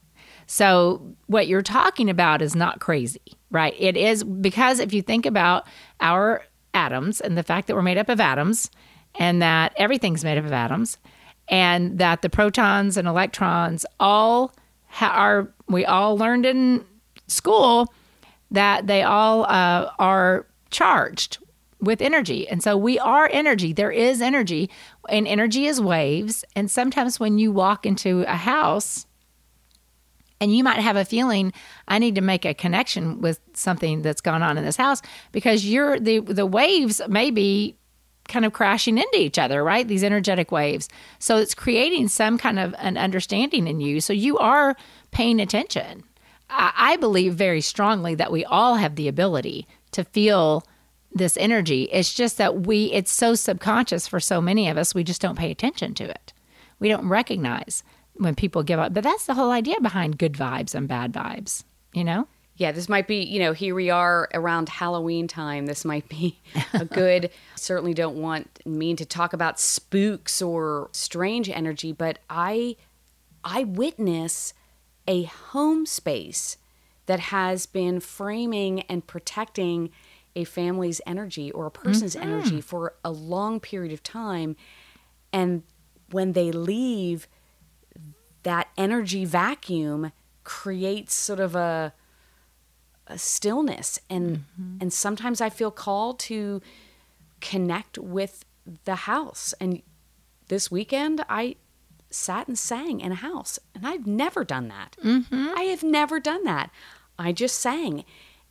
[0.52, 3.72] So what you're talking about is not crazy, right?
[3.78, 5.64] It is because if you think about
[6.00, 6.42] our
[6.74, 8.68] atoms and the fact that we're made up of atoms
[9.14, 10.98] and that everything's made up of atoms
[11.46, 14.52] and that the protons and electrons all
[14.88, 16.84] ha- are we all learned in
[17.28, 17.86] school
[18.50, 21.38] that they all uh, are charged
[21.80, 22.48] with energy.
[22.48, 23.72] And so we are energy.
[23.72, 24.68] There is energy,
[25.08, 26.44] and energy is waves.
[26.56, 29.06] And sometimes when you walk into a house,
[30.40, 31.52] and you might have a feeling
[31.86, 35.66] I need to make a connection with something that's gone on in this house because
[35.66, 37.76] you're the the waves may be
[38.30, 39.86] kind of crashing into each other, right?
[39.86, 40.88] These energetic waves.
[41.18, 44.00] So it's creating some kind of an understanding in you.
[44.00, 44.76] So you are
[45.10, 46.04] paying attention.
[46.48, 50.64] I, I believe very strongly that we all have the ability to feel
[51.12, 51.84] this energy.
[51.90, 55.38] It's just that we, it's so subconscious for so many of us, we just don't
[55.38, 56.32] pay attention to it.
[56.78, 57.82] We don't recognize
[58.20, 58.92] when people give up.
[58.92, 62.28] But that's the whole idea behind good vibes and bad vibes, you know?
[62.56, 65.64] Yeah, this might be, you know, here we are around Halloween time.
[65.64, 66.38] This might be
[66.74, 72.76] a good, certainly don't want mean to talk about spooks or strange energy, but I
[73.42, 74.52] I witness
[75.08, 76.58] a home space
[77.06, 79.90] that has been framing and protecting
[80.36, 82.30] a family's energy or a person's mm-hmm.
[82.30, 84.54] energy for a long period of time.
[85.32, 85.62] And
[86.10, 87.26] when they leave,
[88.42, 90.12] that energy vacuum
[90.44, 91.92] creates sort of a
[93.06, 94.76] a stillness and mm-hmm.
[94.80, 96.62] and sometimes I feel called to
[97.40, 98.44] connect with
[98.84, 99.82] the house and
[100.48, 101.56] this weekend I
[102.10, 104.96] sat and sang in a house and I've never done that.
[105.02, 105.48] Mm-hmm.
[105.56, 106.70] I have never done that.
[107.18, 108.04] I just sang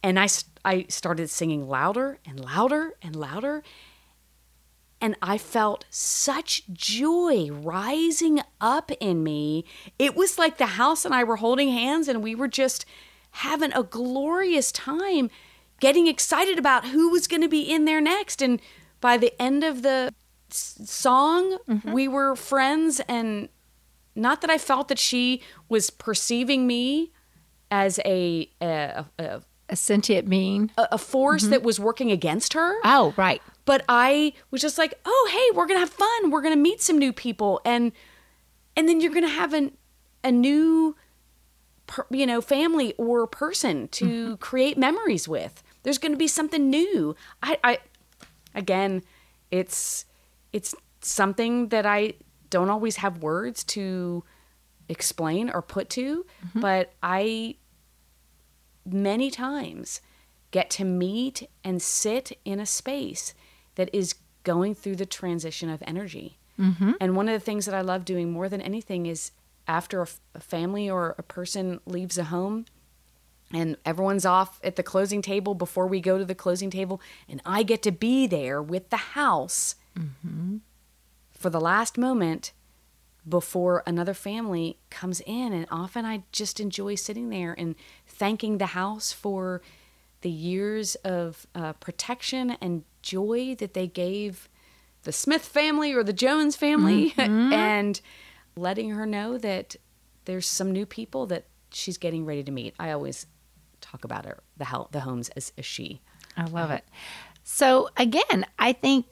[0.03, 0.27] and I
[0.65, 3.63] I started singing louder and louder and louder
[5.01, 9.65] and I felt such joy rising up in me.
[9.97, 12.85] It was like the house and I were holding hands and we were just
[13.31, 15.29] having a glorious time
[15.79, 18.41] getting excited about who was going to be in there next.
[18.41, 18.61] And
[18.99, 20.13] by the end of the
[20.49, 21.91] song, mm-hmm.
[21.91, 22.99] we were friends.
[23.07, 23.49] And
[24.15, 27.11] not that I felt that she was perceiving me
[27.71, 31.51] as a, a, a, a sentient being, a, force mm-hmm.
[31.51, 32.75] that was working against her.
[32.83, 33.41] Oh, right.
[33.69, 36.31] But I was just like, oh, hey, we're going to have fun.
[36.31, 37.61] We're going to meet some new people.
[37.63, 37.91] And,
[38.75, 39.77] and then you're going to have an,
[40.23, 40.95] a new
[41.85, 44.35] per, you know family or person to mm-hmm.
[44.35, 47.77] create memories with there's going to be something new i i
[48.53, 49.01] again
[49.49, 50.05] it's
[50.53, 52.13] it's something that i
[52.51, 54.23] don't always have words to
[54.87, 56.59] explain or put to mm-hmm.
[56.59, 57.55] but i
[58.85, 59.99] many times
[60.51, 63.33] get to meet and sit in a space
[63.79, 64.13] that is
[64.43, 66.91] going through the transition of energy mm-hmm.
[66.99, 69.31] and one of the things that i love doing more than anything is
[69.69, 72.65] after a, a family or a person leaves a home
[73.53, 77.41] and everyone's off at the closing table before we go to the closing table and
[77.45, 80.57] i get to be there with the house mm-hmm.
[81.31, 82.51] for the last moment
[83.27, 88.67] before another family comes in and often i just enjoy sitting there and thanking the
[88.67, 89.61] house for
[90.19, 94.49] the years of uh, protection and joy that they gave
[95.03, 97.53] the smith family or the jones family mm-hmm.
[97.53, 98.01] and
[98.55, 99.75] letting her know that
[100.25, 102.75] there's some new people that she's getting ready to meet.
[102.79, 103.25] I always
[103.81, 106.01] talk about her, the the homes as a she.
[106.37, 106.83] I love it.
[107.43, 109.05] So again, I think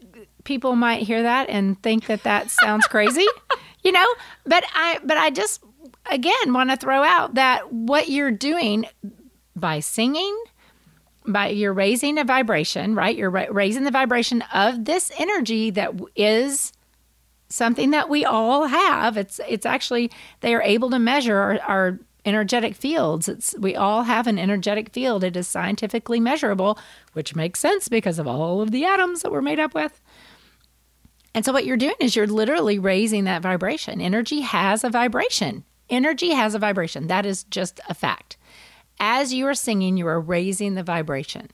[0.44, 3.26] people might hear that and think that that sounds crazy,
[3.84, 4.06] you know.
[4.46, 5.64] But I but I just
[6.12, 8.86] again want to throw out that what you're doing
[9.56, 10.38] by singing,
[11.28, 13.16] by you're raising a vibration, right?
[13.16, 16.72] You're ra- raising the vibration of this energy that is
[17.50, 19.18] something that we all have.
[19.18, 20.12] It's it's actually
[20.42, 23.30] they are able to measure our, our energetic fields.
[23.30, 25.24] It's we all have an energetic field.
[25.24, 26.78] It is scientifically measurable,
[27.14, 30.02] which makes sense because of all of the atoms that we're made up with.
[31.34, 34.02] And so what you're doing is you're literally raising that vibration.
[34.02, 35.64] Energy has a vibration.
[35.90, 37.08] Energy has a vibration.
[37.08, 38.38] That is just a fact.
[39.00, 41.50] As you are singing, you are raising the vibration.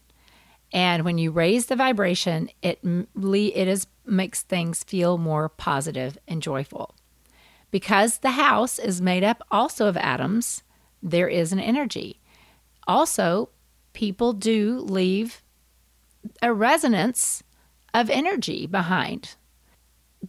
[0.71, 6.41] And when you raise the vibration, it it is makes things feel more positive and
[6.41, 6.95] joyful.
[7.71, 10.63] Because the house is made up also of atoms,
[11.01, 12.21] there is an energy.
[12.87, 13.49] Also,
[13.93, 15.41] people do leave
[16.41, 17.43] a resonance
[17.93, 19.35] of energy behind.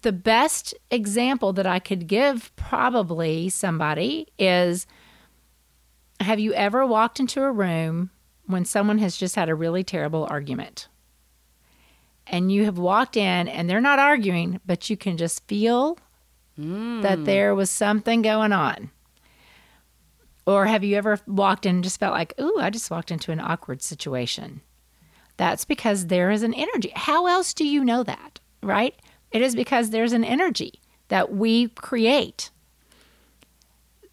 [0.03, 4.87] The best example that I could give probably somebody is
[6.21, 8.11] have you ever walked into a room
[8.47, 10.89] when someone has just had a really terrible argument?
[12.27, 15.99] And you have walked in and they're not arguing, but you can just feel
[16.59, 17.03] Mm.
[17.03, 18.91] that there was something going on.
[20.47, 23.33] Or have you ever walked in and just felt like, ooh, I just walked into
[23.33, 24.61] an awkward situation?
[25.37, 26.93] That's because there is an energy.
[26.95, 28.95] How else do you know that, right?
[29.33, 32.51] It is because there's an energy that we create.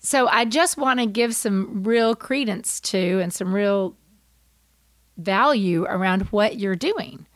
[0.04, 3.96] So I just want to give some real credence to and some real
[5.18, 7.28] value around what you're doing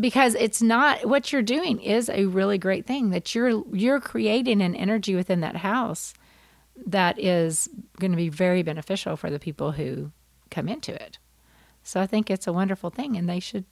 [0.00, 4.60] because it's not what you're doing is a really great thing that you're you're creating
[4.60, 6.14] an energy within that house
[6.86, 7.68] that is
[8.00, 10.10] going to be very beneficial for the people who
[10.50, 11.18] come into it.
[11.84, 13.66] So I think it's a wonderful thing and they should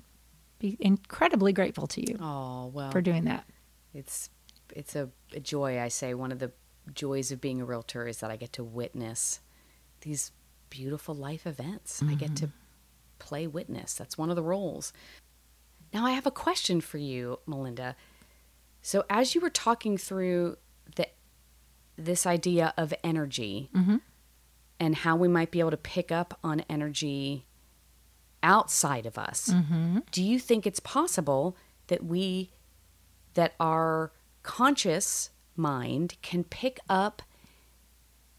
[0.60, 3.44] be incredibly grateful to you Oh well, for doing that.
[3.92, 4.30] it's
[4.76, 5.80] it's a, a joy.
[5.80, 6.52] I say one of the
[6.94, 9.40] joys of being a realtor is that I get to witness
[10.02, 10.32] these
[10.70, 12.02] beautiful life events.
[12.02, 12.56] I get to mm-hmm.
[13.18, 13.94] play witness.
[13.94, 14.92] That's one of the roles.
[15.92, 17.96] Now I have a question for you, Melinda.
[18.82, 20.56] So as you were talking through
[20.96, 21.08] the
[21.96, 23.96] this idea of energy mm-hmm.
[24.78, 27.44] and how we might be able to pick up on energy
[28.42, 29.98] outside of us, mm-hmm.
[30.10, 31.56] do you think it's possible
[31.88, 32.50] that we
[33.34, 34.12] that our
[34.42, 37.22] conscious mind can pick up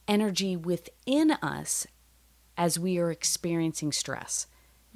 [0.07, 1.87] energy within us
[2.57, 4.47] as we are experiencing stress.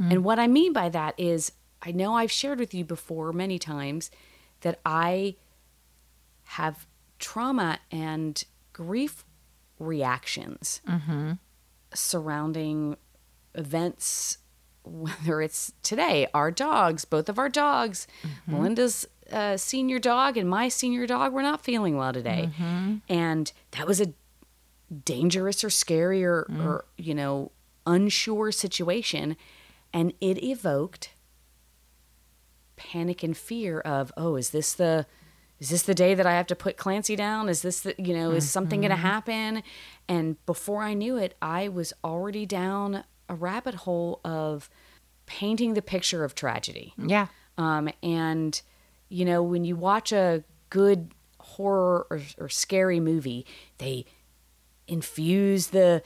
[0.01, 0.11] Mm.
[0.11, 1.51] And what I mean by that is,
[1.81, 4.11] I know I've shared with you before many times
[4.61, 5.35] that I
[6.43, 6.87] have
[7.19, 9.23] trauma and grief
[9.79, 11.33] reactions mm-hmm.
[11.93, 12.97] surrounding
[13.53, 14.39] events
[14.85, 18.51] whether it's today, our dogs, both of our dogs, mm-hmm.
[18.51, 22.49] Melinda's uh, senior dog and my senior dog, were not feeling well today.
[23.09, 24.13] And that was a
[25.03, 27.51] dangerous or scary or, or, you know,
[27.85, 29.35] unsure situation.
[29.93, 31.11] And it evoked
[32.75, 35.05] panic and fear of, oh, is this the.
[35.57, 37.47] Is this the day that I have to put Clancy down?
[37.47, 39.63] Is this the, you know, is something going to happen?
[40.09, 44.69] And before I knew it, I was already down a rabbit hole of
[45.27, 46.93] painting the picture of tragedy.
[46.97, 47.27] Yeah.
[47.57, 48.61] Um, and,
[49.09, 53.45] you know, when you watch a good horror or, or scary movie,
[53.77, 54.05] they
[54.87, 56.03] infuse the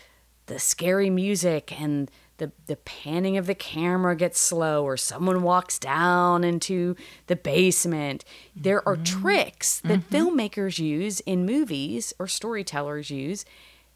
[0.47, 5.77] the scary music and the, the panning of the camera gets slow or someone walks
[5.77, 6.95] down into
[7.27, 8.25] the basement.
[8.55, 9.21] There are mm-hmm.
[9.21, 10.15] tricks that mm-hmm.
[10.15, 13.45] filmmakers use in movies or storytellers use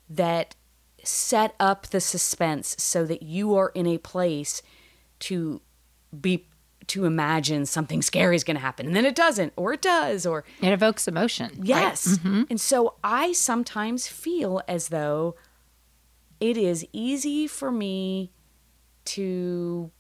[0.10, 0.56] that
[1.04, 4.62] set up the suspense so that you are in a place
[5.20, 5.62] to
[6.22, 6.48] be
[6.88, 10.26] to imagine something scary is going to happen and then it doesn't or it does
[10.26, 11.50] or It evokes emotion.
[11.58, 11.66] right?
[11.66, 15.36] yes and so i sometimes feel as though
[16.40, 18.32] it is easy for me
[19.06, 19.92] to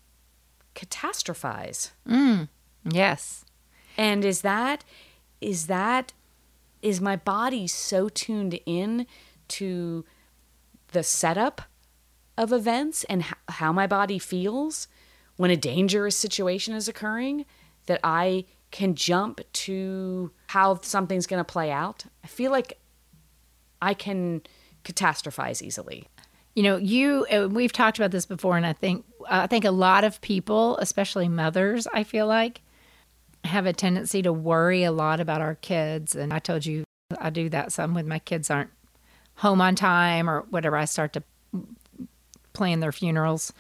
[0.76, 2.48] catastrophize mm.
[2.90, 3.46] Yes.
[3.98, 4.84] and is that
[5.40, 6.14] is that
[6.82, 9.06] is my body so tuned in
[9.48, 10.04] to
[10.92, 11.62] the setup
[12.38, 14.88] of events and how my body feels
[15.38, 17.46] when a dangerous situation is occurring
[17.86, 22.06] that I can jump to how something's going to play out?
[22.24, 22.80] I feel like
[23.82, 24.42] I can
[24.84, 26.08] catastrophize easily.
[26.56, 29.72] You know, you uh, we've talked about this before, and I think I think a
[29.72, 32.62] lot of people, especially mothers, I feel like,
[33.44, 36.16] have a tendency to worry a lot about our kids.
[36.16, 36.84] And I told you
[37.20, 38.70] I do that some when my kids aren't
[39.36, 40.78] home on time or whatever.
[40.78, 41.24] I start to
[42.54, 43.52] plan their funerals.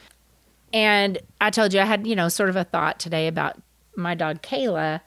[0.73, 3.62] And I told you I had, you know, sort of a thought today about
[3.95, 5.01] my dog Kayla,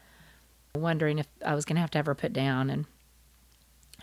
[0.76, 2.70] wondering if I was going to have to have her put down.
[2.70, 2.86] And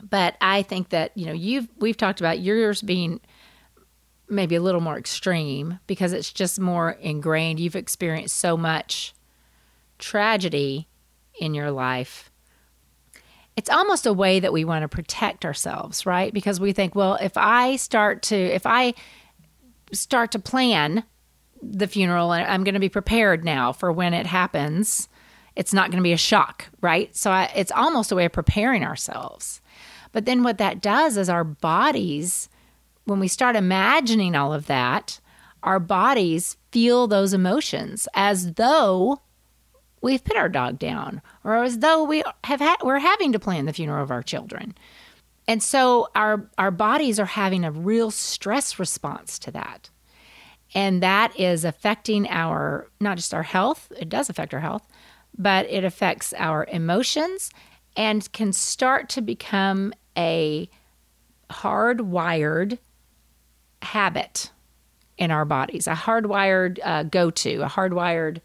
[0.01, 3.21] but I think that you know you've we've talked about yours being
[4.29, 7.59] maybe a little more extreme because it's just more ingrained.
[7.59, 9.13] You've experienced so much
[9.99, 10.87] tragedy
[11.39, 12.29] in your life.
[13.55, 16.33] It's almost a way that we want to protect ourselves, right?
[16.33, 18.95] Because we think, well, if I start to, if I
[19.91, 21.03] start to plan
[21.71, 25.07] the funeral and I'm going to be prepared now for when it happens,
[25.55, 27.15] it's not going to be a shock, right?
[27.15, 29.61] So I, it's almost a way of preparing ourselves.
[30.11, 32.49] But then what that does is our bodies,
[33.05, 35.19] when we start imagining all of that,
[35.63, 39.21] our bodies feel those emotions as though
[40.01, 43.65] we've put our dog down or as though we have ha- we're having to plan
[43.65, 44.75] the funeral of our children.
[45.47, 49.89] And so our our bodies are having a real stress response to that.
[50.73, 54.87] And that is affecting our, not just our health, it does affect our health,
[55.37, 57.51] but it affects our emotions
[57.95, 60.69] and can start to become a
[61.49, 62.79] hardwired
[63.81, 64.51] habit
[65.17, 68.39] in our bodies, a hardwired uh, go to, a hardwired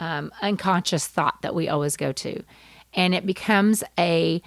[0.00, 2.42] um, unconscious thought that we always go to.
[2.92, 4.42] And it becomes a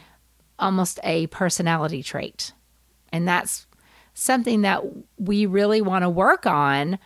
[0.59, 2.53] almost a personality trait.
[3.11, 3.65] And that's
[4.13, 4.84] something that
[5.17, 6.99] we really want to work on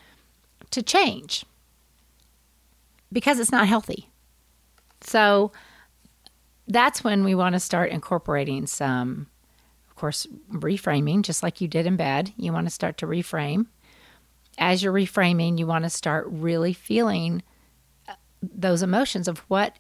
[0.71, 1.45] to change
[3.11, 4.09] because it's not healthy.
[5.01, 5.51] So
[6.67, 9.27] that's when we want to start incorporating some,
[9.89, 12.31] of course, reframing, just like you did in bed.
[12.37, 13.65] You want to start to reframe.
[14.57, 17.43] As you're reframing, you want to start really feeling
[18.07, 19.77] uh, those emotions of what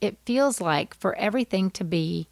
[0.00, 2.28] it feels like for everything to be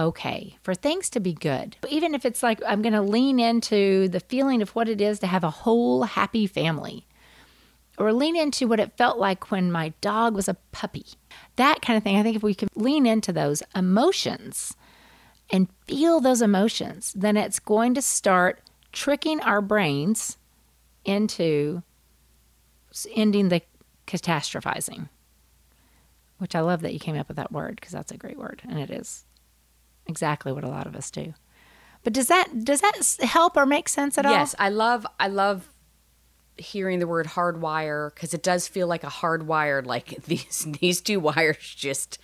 [0.00, 1.76] okay, for things to be good.
[1.88, 5.18] Even if it's like I'm going to lean into the feeling of what it is
[5.20, 7.06] to have a whole happy family,
[7.98, 11.04] or lean into what it felt like when my dog was a puppy.
[11.56, 12.16] That kind of thing.
[12.16, 14.74] I think if we can lean into those emotions
[15.52, 20.38] and feel those emotions, then it's going to start tricking our brains
[21.04, 21.82] into
[23.14, 23.62] ending the
[24.06, 25.08] catastrophizing
[26.40, 28.62] which I love that you came up with that word because that's a great word
[28.68, 29.24] and it is
[30.06, 31.34] exactly what a lot of us do.
[32.02, 34.38] But does that does that help or make sense at yes, all?
[34.38, 35.68] Yes, I love I love
[36.56, 41.20] hearing the word hardwire because it does feel like a hardwired like these these two
[41.20, 42.18] wires just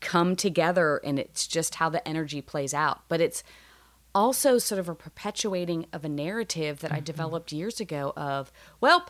[0.00, 3.02] come together and it's just how the energy plays out.
[3.08, 3.42] But it's
[4.14, 6.96] also sort of a perpetuating of a narrative that mm-hmm.
[6.96, 9.08] I developed years ago of, well,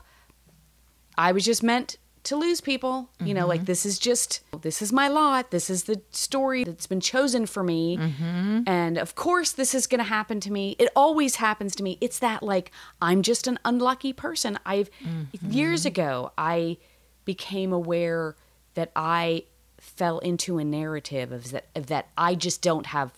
[1.16, 3.10] I was just meant to lose people.
[3.20, 3.66] You know, like mm-hmm.
[3.66, 5.50] this is just, this is my lot.
[5.50, 7.96] This is the story that's been chosen for me.
[7.96, 8.62] Mm-hmm.
[8.66, 10.76] And of course, this is going to happen to me.
[10.78, 11.98] It always happens to me.
[12.00, 14.58] It's that, like, I'm just an unlucky person.
[14.66, 15.50] I've, mm-hmm.
[15.50, 16.78] years ago, I
[17.24, 18.36] became aware
[18.74, 19.44] that I
[19.78, 23.12] fell into a narrative of that, of that I just don't have,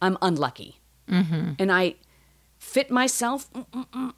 [0.00, 0.80] I'm unlucky.
[1.08, 1.52] Mm-hmm.
[1.58, 1.96] And I,
[2.58, 3.50] fit myself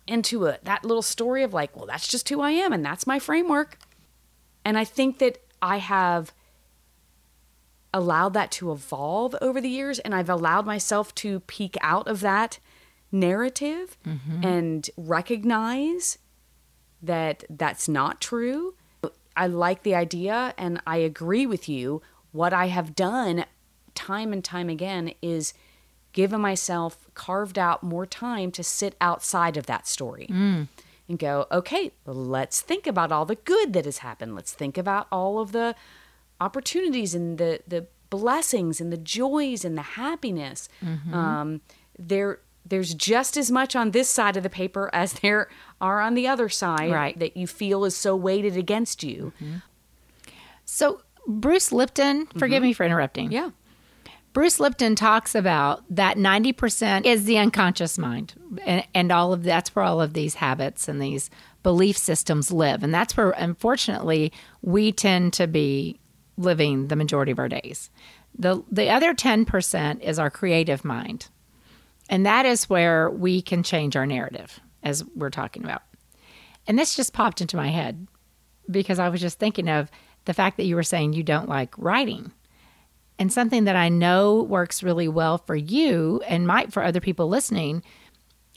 [0.07, 3.07] into a that little story of like, well, that's just who I am and that's
[3.07, 3.79] my framework.
[4.65, 6.33] And I think that I have
[7.93, 12.21] allowed that to evolve over the years and I've allowed myself to peek out of
[12.21, 12.59] that
[13.13, 14.45] narrative mm-hmm.
[14.45, 16.19] and recognize
[17.01, 18.75] that that's not true.
[19.37, 22.03] I like the idea and I agree with you.
[22.33, 23.45] What I have done
[23.95, 25.55] time and time again is
[26.13, 30.27] given myself carved out more time to sit outside of that story.
[30.29, 30.69] Mm
[31.09, 34.35] and go, okay, let's think about all the good that has happened.
[34.35, 35.75] Let's think about all of the
[36.41, 40.69] opportunities and the, the blessings and the joys and the happiness.
[40.83, 41.15] Mm-hmm.
[41.15, 41.61] Um,
[41.99, 45.49] there, there's just as much on this side of the paper as there
[45.81, 47.19] are on the other side right.
[47.19, 49.33] that you feel is so weighted against you.
[49.43, 49.57] Mm-hmm.
[50.65, 52.69] So, Bruce Lipton, forgive mm-hmm.
[52.69, 53.33] me for interrupting.
[53.33, 53.51] Yeah.
[54.35, 58.35] Bruce Lipton talks about that 90% is the unconscious mind.
[58.67, 61.31] And, and, all of that's where all of these habits and these
[61.63, 62.83] belief systems live.
[62.83, 66.01] And that's where, unfortunately, we tend to be
[66.37, 67.91] living the majority of our days.
[68.37, 71.29] The, the other 10% is our creative mind.
[72.11, 75.83] And that is where we can change our narrative, as we're talking about.
[76.67, 78.09] And this just popped into my head
[78.69, 79.93] because I was just thinking of
[80.25, 82.33] the fact that you were saying you don't like writing
[83.19, 87.29] and something that I know works really well for you and might for other people
[87.29, 87.83] listening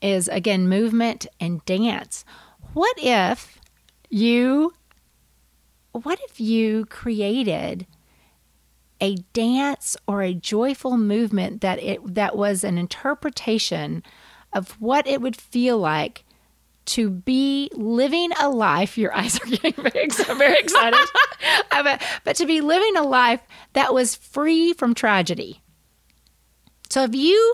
[0.02, 2.26] is again movement and dance.
[2.74, 3.60] What if
[4.10, 4.74] you
[5.92, 7.88] what if you created
[9.00, 14.04] a dance or a joyful movement that it that was an interpretation
[14.54, 16.24] of what it would feel like
[16.88, 18.98] to be living a life.
[18.98, 21.00] Your eyes are getting very, very excited.
[22.24, 23.42] but to be living a life
[23.74, 25.62] that was free from tragedy.
[26.90, 27.54] So if you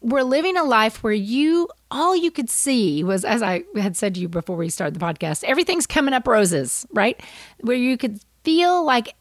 [0.00, 4.14] were living a life where you all you could see was as I had said
[4.14, 7.20] to you before we started the podcast, everything's coming up roses, right?
[7.60, 9.14] Where you could feel like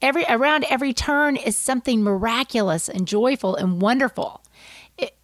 [0.00, 4.42] every around every turn is something miraculous and joyful and wonderful.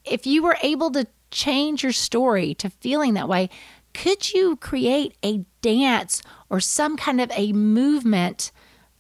[0.05, 3.51] If you were able to change your story to feeling that way,
[3.93, 8.51] could you create a dance or some kind of a movement,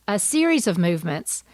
[0.07, 1.45] a series of movements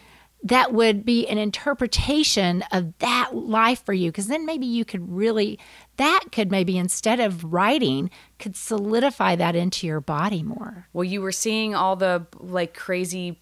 [0.42, 4.10] that would be an interpretation of that life for you?
[4.10, 5.58] Because then maybe you could really,
[5.96, 10.86] that could maybe instead of writing, could solidify that into your body more.
[10.92, 13.40] Well, you were seeing all the like crazy,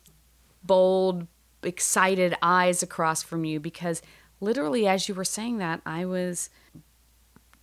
[0.62, 1.26] bold,
[1.62, 4.00] excited eyes across from you because
[4.40, 6.50] literally as you were saying that, I was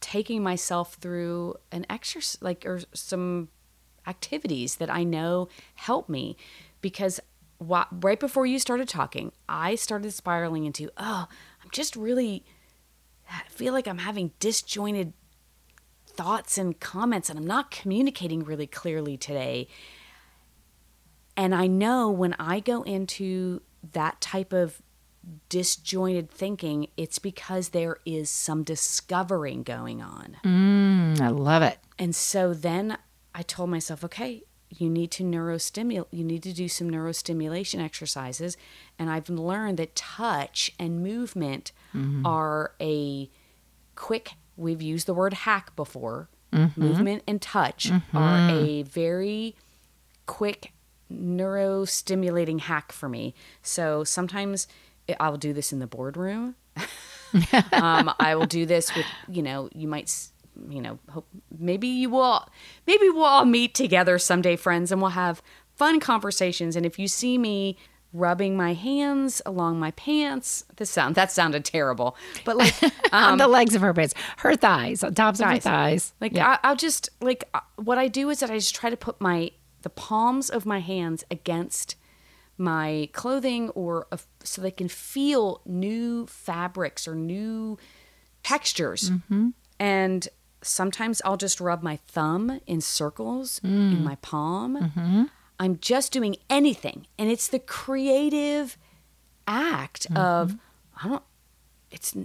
[0.06, 3.47] taking myself through an exercise like or some
[4.06, 6.38] activities that I know help me
[6.80, 7.20] because
[7.60, 11.28] wh- right before you started talking, I started spiraling into, oh,
[11.64, 12.45] I'm just really
[13.28, 15.14] I feel like I'm having disjointed
[16.06, 19.68] thoughts and comments and I'm not communicating really clearly today.
[21.36, 24.84] And I know when I go into that type of
[25.49, 30.38] disjointed thinking, it's because there is some discovering going on.
[30.43, 31.80] Mm, I love it.
[31.97, 32.97] And so then
[33.34, 38.57] I told myself, okay, you need to neurostimulate, you need to do some neurostimulation exercises.
[38.99, 42.26] And I've learned that touch and movement mm-hmm.
[42.26, 43.30] are a
[43.95, 46.30] quick, we've used the word hack before.
[46.51, 46.82] Mm-hmm.
[46.82, 48.17] Movement and touch mm-hmm.
[48.17, 49.55] are a very
[50.26, 50.71] quick
[51.11, 53.34] neurostimulating hack for me.
[53.61, 54.67] So sometimes
[55.08, 56.56] it- I'll do this in the boardroom.
[57.74, 60.14] um, I will do this with, you know, you might,
[60.70, 61.28] you know, hope
[61.58, 62.47] maybe you will,
[62.88, 65.41] maybe we'll all meet together someday, friends, and we'll have
[65.76, 66.76] fun conversations.
[66.76, 67.78] And if you see me
[68.14, 72.74] rubbing my hands along my pants, this sound that sounded terrible, but like,
[73.12, 75.64] On the legs of her pants, her thighs, on tops of her thighs.
[75.64, 76.14] thighs.
[76.22, 76.58] Like yeah.
[76.64, 79.20] I, I'll just like uh, what I do is that I just try to put
[79.20, 79.51] my
[79.82, 81.95] the palms of my hands against
[82.58, 87.78] my clothing or a, so they can feel new fabrics or new
[88.43, 89.10] textures.
[89.10, 89.49] Mm-hmm.
[89.80, 90.28] And
[90.62, 93.91] sometimes I'll just rub my thumb in circles mm.
[93.93, 94.78] in my palm.
[94.78, 95.24] Mm-hmm.
[95.60, 98.78] I'm just doing anything, and it's the creative
[99.47, 100.18] act mm-hmm.
[100.18, 100.58] of
[101.01, 101.24] I don't
[101.91, 102.16] it's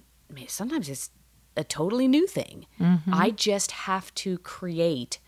[0.49, 1.11] sometimes it's
[1.57, 2.66] a totally new thing.
[3.12, 5.18] I just have to create.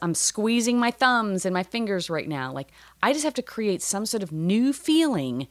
[0.00, 2.52] I'm squeezing my thumbs and my fingers right now.
[2.52, 2.70] Like
[3.02, 5.48] I just have to create some sort of new feeling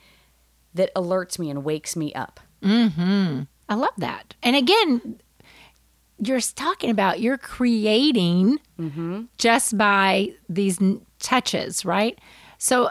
[0.74, 2.40] that alerts me and wakes me up.
[2.62, 3.42] Mm-hmm.
[3.70, 4.36] I love that.
[4.42, 5.20] And again,
[6.20, 9.24] you're talking about you're creating mm-hmm.
[9.38, 12.18] just by these n- touches, right?
[12.58, 12.90] So,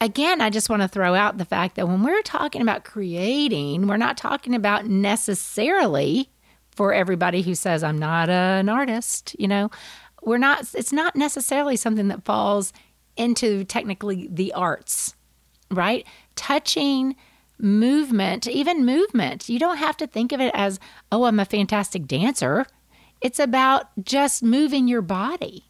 [0.00, 3.86] again, I just want to throw out the fact that when we're talking about creating,
[3.86, 6.30] we're not talking about necessarily
[6.70, 9.70] for everybody who says, I'm not an artist, you know,
[10.22, 12.72] we're not, it's not necessarily something that falls
[13.16, 15.14] into technically the arts
[15.72, 16.06] right?
[16.36, 17.16] Touching,
[17.58, 19.48] movement, even movement.
[19.48, 20.78] You don't have to think of it as,
[21.10, 22.66] oh, I'm a fantastic dancer.
[23.20, 25.64] It's about just moving your body.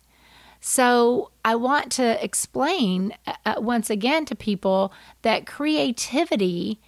[0.60, 4.92] So I want to explain uh, once again to people
[5.22, 6.80] that creativity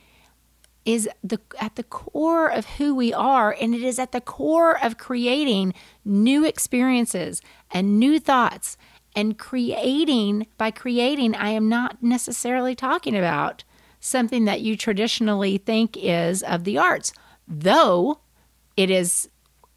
[0.84, 4.82] is the at the core of who we are and it is at the core
[4.84, 5.72] of creating
[6.04, 8.76] new experiences and new thoughts
[9.16, 13.64] and creating by creating I am not necessarily talking about
[13.98, 17.12] something that you traditionally think is of the arts
[17.48, 18.18] though
[18.76, 19.28] it is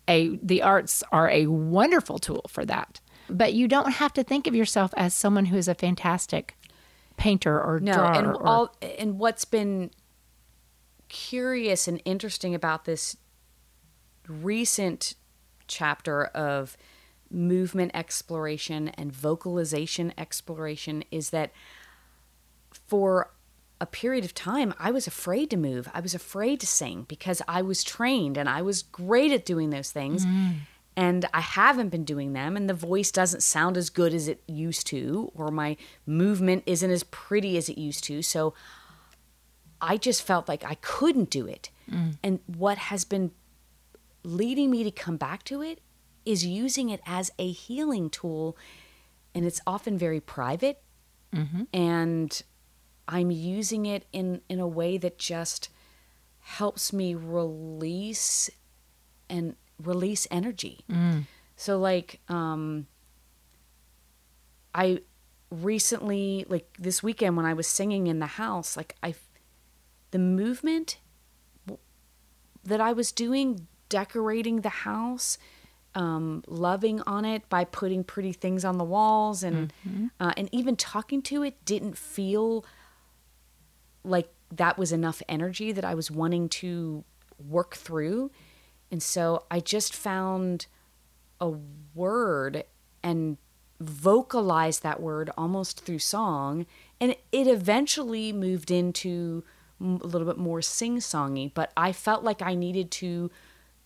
[0.07, 2.99] a the arts are a wonderful tool for that.
[3.29, 6.57] But you don't have to think of yourself as someone who is a fantastic
[7.17, 9.91] painter or No, drawer and all and what's been
[11.09, 13.17] curious and interesting about this
[14.27, 15.15] recent
[15.67, 16.77] chapter of
[17.29, 21.51] movement exploration and vocalization exploration is that
[22.87, 23.31] for
[23.79, 25.89] a period of time I was afraid to move.
[25.93, 29.69] I was afraid to sing because I was trained and I was great at doing
[29.69, 30.25] those things.
[30.25, 30.55] Mm.
[30.95, 34.41] And I haven't been doing them, and the voice doesn't sound as good as it
[34.47, 35.77] used to, or my
[36.07, 38.23] movement isn't as pretty as it used to.
[38.23, 38.55] So
[39.81, 41.69] I just felt like I couldn't do it.
[41.89, 42.17] Mm.
[42.23, 43.31] And what has been
[44.23, 45.81] leading me to come back to it
[46.25, 48.57] is using it as a healing tool.
[49.33, 50.81] And it's often very private.
[51.33, 51.63] Mm-hmm.
[51.73, 52.41] And
[53.07, 55.69] I'm using it in, in a way that just
[56.39, 58.49] helps me release
[59.29, 60.79] and release energy.
[60.89, 61.25] Mm.
[61.55, 62.87] So, like, um,
[64.73, 65.01] I
[65.49, 69.15] recently, like this weekend when I was singing in the house, like, I,
[70.11, 70.97] the movement
[72.63, 75.37] that I was doing, decorating the house,
[75.95, 79.73] um, loving on it by putting pretty things on the walls and
[80.19, 82.65] uh, and even talking to it didn't feel
[84.03, 87.03] like that was enough energy that I was wanting to
[87.39, 88.31] work through.
[88.91, 90.67] And so I just found
[91.41, 91.53] a
[91.93, 92.63] word
[93.03, 93.37] and
[93.79, 96.65] vocalized that word almost through song.
[96.99, 99.43] And it eventually moved into
[99.81, 103.31] m- a little bit more sing songy, but I felt like I needed to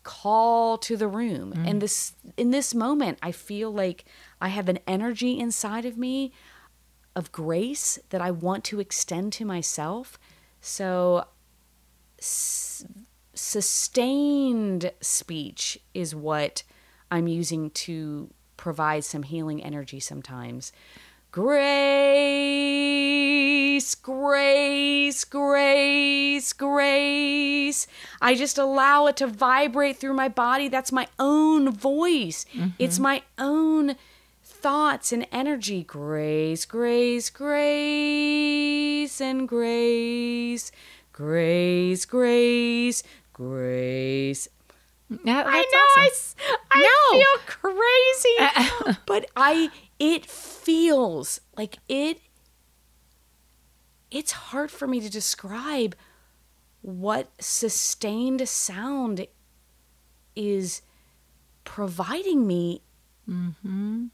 [0.04, 1.54] call to the room.
[1.54, 1.70] Mm.
[1.70, 4.06] And this in this moment, I feel like
[4.40, 6.34] I have an energy inside of me
[7.16, 10.18] of grace that I want to extend to myself.
[10.62, 11.26] So
[12.20, 12.86] s-
[13.34, 16.64] sustained speech is what
[17.10, 20.72] I'm using to provide some healing energy sometimes.
[22.62, 27.88] Grace, grace, grace, grace.
[28.22, 30.68] I just allow it to vibrate through my body.
[30.68, 32.46] That's my own voice.
[32.54, 32.68] Mm-hmm.
[32.80, 33.96] It's my own
[34.44, 35.84] thoughts and energy.
[35.84, 40.72] Grace, grace, grace, and grace.
[41.14, 43.04] Grace, grace,
[43.34, 44.48] grace.
[45.26, 46.12] Yeah, I know I, awesome.
[46.12, 46.36] s-
[46.72, 47.20] I No.
[47.20, 47.38] feel
[48.86, 49.70] crazy, but I
[50.04, 52.20] it feels like it
[54.10, 55.96] it's hard for me to describe
[56.82, 59.28] what sustained sound
[60.36, 60.82] is
[61.64, 62.82] providing me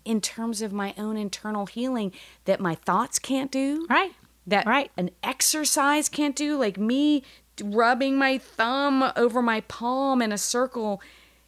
[0.06, 2.12] in terms of my own internal healing
[2.46, 4.12] that my thoughts can't do Right.
[4.46, 4.92] that Right.
[4.98, 7.24] an exercise can't do like me
[7.64, 11.02] rubbing my thumb over my palm in a circle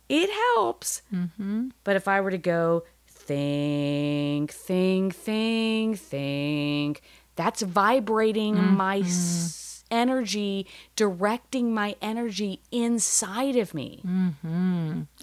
[0.07, 1.69] it helps mm-hmm.
[1.83, 2.83] but if i were to go
[3.29, 7.01] think think think think
[7.35, 10.65] that's vibrating my s- energy
[10.95, 14.01] directing my energy inside of me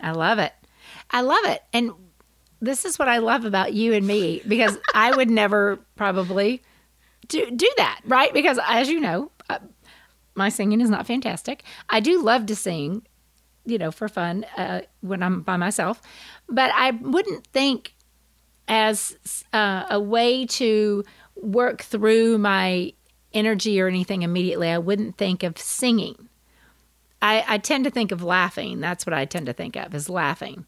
[0.03, 0.53] I love it.
[1.11, 1.63] I love it.
[1.73, 1.93] And
[2.61, 6.63] this is what I love about you and me because I would never probably
[7.29, 8.33] do, do that, right?
[8.33, 9.59] Because as you know, uh,
[10.35, 11.65] my singing is not fantastic.
[11.89, 13.07] I do love to sing,
[13.65, 16.01] you know, for fun uh, when I'm by myself,
[16.49, 17.95] but I wouldn't think
[18.69, 19.17] as
[19.53, 21.05] uh, a way to
[21.37, 22.93] work through my
[23.33, 24.69] energy or anything immediately.
[24.69, 26.29] I wouldn't think of singing.
[27.23, 28.81] I, I tend to think of laughing.
[28.81, 30.67] That's what I tend to think of is laughing.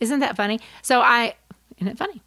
[0.00, 0.60] Isn't that funny?
[0.82, 1.34] So I,
[1.78, 2.22] isn't it funny?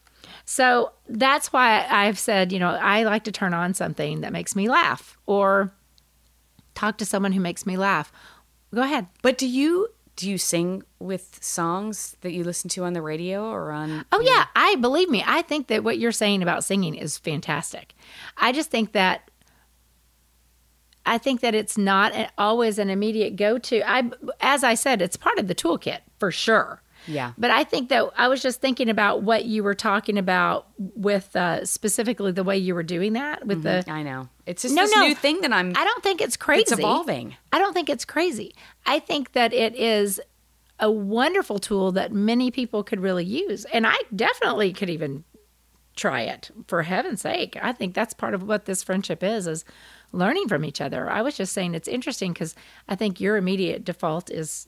[0.45, 4.55] So that's why I've said, you know, I like to turn on something that makes
[4.55, 5.71] me laugh or
[6.73, 8.11] talk to someone who makes me laugh.
[8.73, 9.07] Go ahead.
[9.21, 9.87] but do you
[10.19, 14.19] do you sing with songs that you listen to on the radio or on Oh
[14.19, 15.23] yeah, I believe me.
[15.25, 17.95] I think that what you're saying about singing is fantastic.
[18.35, 19.31] I just think that
[21.05, 23.81] I think that it's not always an immediate go-to.
[23.89, 24.11] I
[24.41, 26.81] as I said, it's part of the toolkit for sure.
[27.07, 27.33] Yeah.
[27.37, 31.35] But I think that I was just thinking about what you were talking about with
[31.35, 34.29] uh, specifically the way you were doing that with the I know.
[34.45, 35.07] It's just No, this no.
[35.07, 36.61] new thing that I'm I don't think it's crazy.
[36.61, 37.35] it's evolving.
[37.51, 38.53] I don't think it's crazy.
[38.85, 40.19] I think that it is
[40.79, 43.65] a wonderful tool that many people could really use.
[43.65, 45.23] And I definitely could even
[45.95, 47.57] try it for heaven's sake.
[47.61, 49.65] I think that's part of what this friendship is is
[50.13, 51.09] learning from each other.
[51.09, 52.55] I was just saying it's interesting cuz
[52.87, 54.67] I think your immediate default is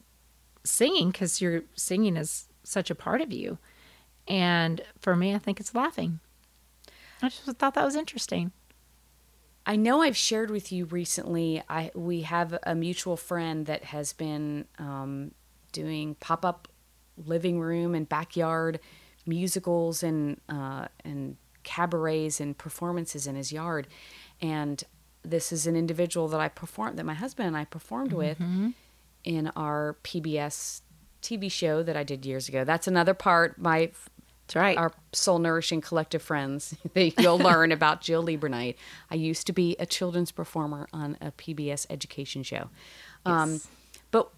[0.63, 3.57] singing cuz your singing is such a part of you.
[4.27, 6.19] And for me I think it's laughing.
[7.21, 8.51] I just thought that was interesting.
[9.65, 11.61] I know I've shared with you recently.
[11.69, 15.31] I we have a mutual friend that has been um,
[15.71, 16.67] doing pop up
[17.25, 18.79] living room and backyard
[19.25, 23.87] musicals and uh, and cabarets and performances in his yard.
[24.41, 24.83] And
[25.21, 28.39] this is an individual that I performed that my husband and I performed with
[29.23, 30.81] in our PBS
[31.21, 32.63] TV show that I did years ago.
[32.63, 33.59] That's another part.
[33.59, 33.91] My
[34.47, 34.77] That's right.
[34.77, 38.75] our soul nourishing collective friends that you'll learn about Jill Liebernight.
[39.09, 42.69] I used to be a children's performer on a PBS education show.
[43.25, 43.61] Um,
[44.09, 44.31] but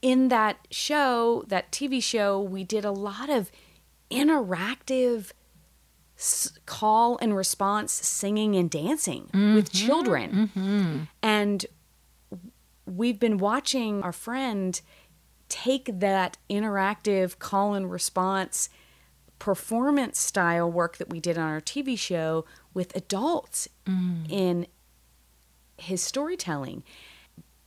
[0.00, 3.50] in that show, that TV show, we did a lot of
[4.10, 5.32] interactive
[6.18, 11.08] s- call and response singing and dancing with children.
[11.22, 11.66] And
[12.96, 14.80] we've been watching our friend
[15.48, 18.68] take that interactive call and response
[19.38, 23.68] performance style work that we did on our TV show with adults
[24.30, 24.66] in
[25.76, 26.82] his storytelling.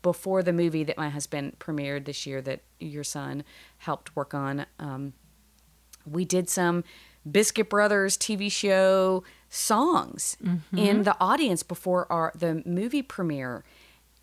[0.01, 3.43] Before the movie that my husband premiered this year that your son
[3.80, 5.13] helped work on um,
[6.05, 6.84] we did some
[7.30, 10.38] biscuit brothers tv show songs
[10.78, 13.63] in the audience before our the movie premiere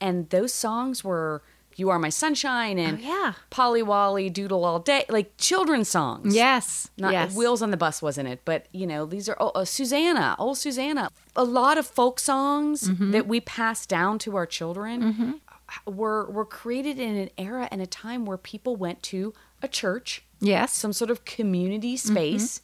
[0.03, 1.42] and those songs were
[1.74, 3.32] you are my sunshine and Oh, yeah.
[3.48, 6.90] polly wolly doodle all day like children's songs yes.
[6.98, 7.34] not yes.
[7.34, 10.59] Wheels on the Bus wasn't it, but you know these are oh, uh, Susanna, old
[10.59, 11.09] Susanna.
[11.34, 13.11] A lot of folk songs Mm-hmm.
[13.12, 15.40] that we pass down to our children
[15.86, 19.32] were were created in an era and a time where people went to
[19.62, 20.74] a church, Yes.
[20.74, 22.12] some sort of community Mm-hmm.
[22.12, 22.61] space,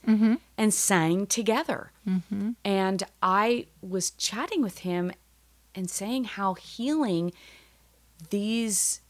[0.59, 1.93] and sang together.
[2.65, 5.13] And I was chatting with him
[5.79, 7.33] and saying how healing
[8.31, 9.01] these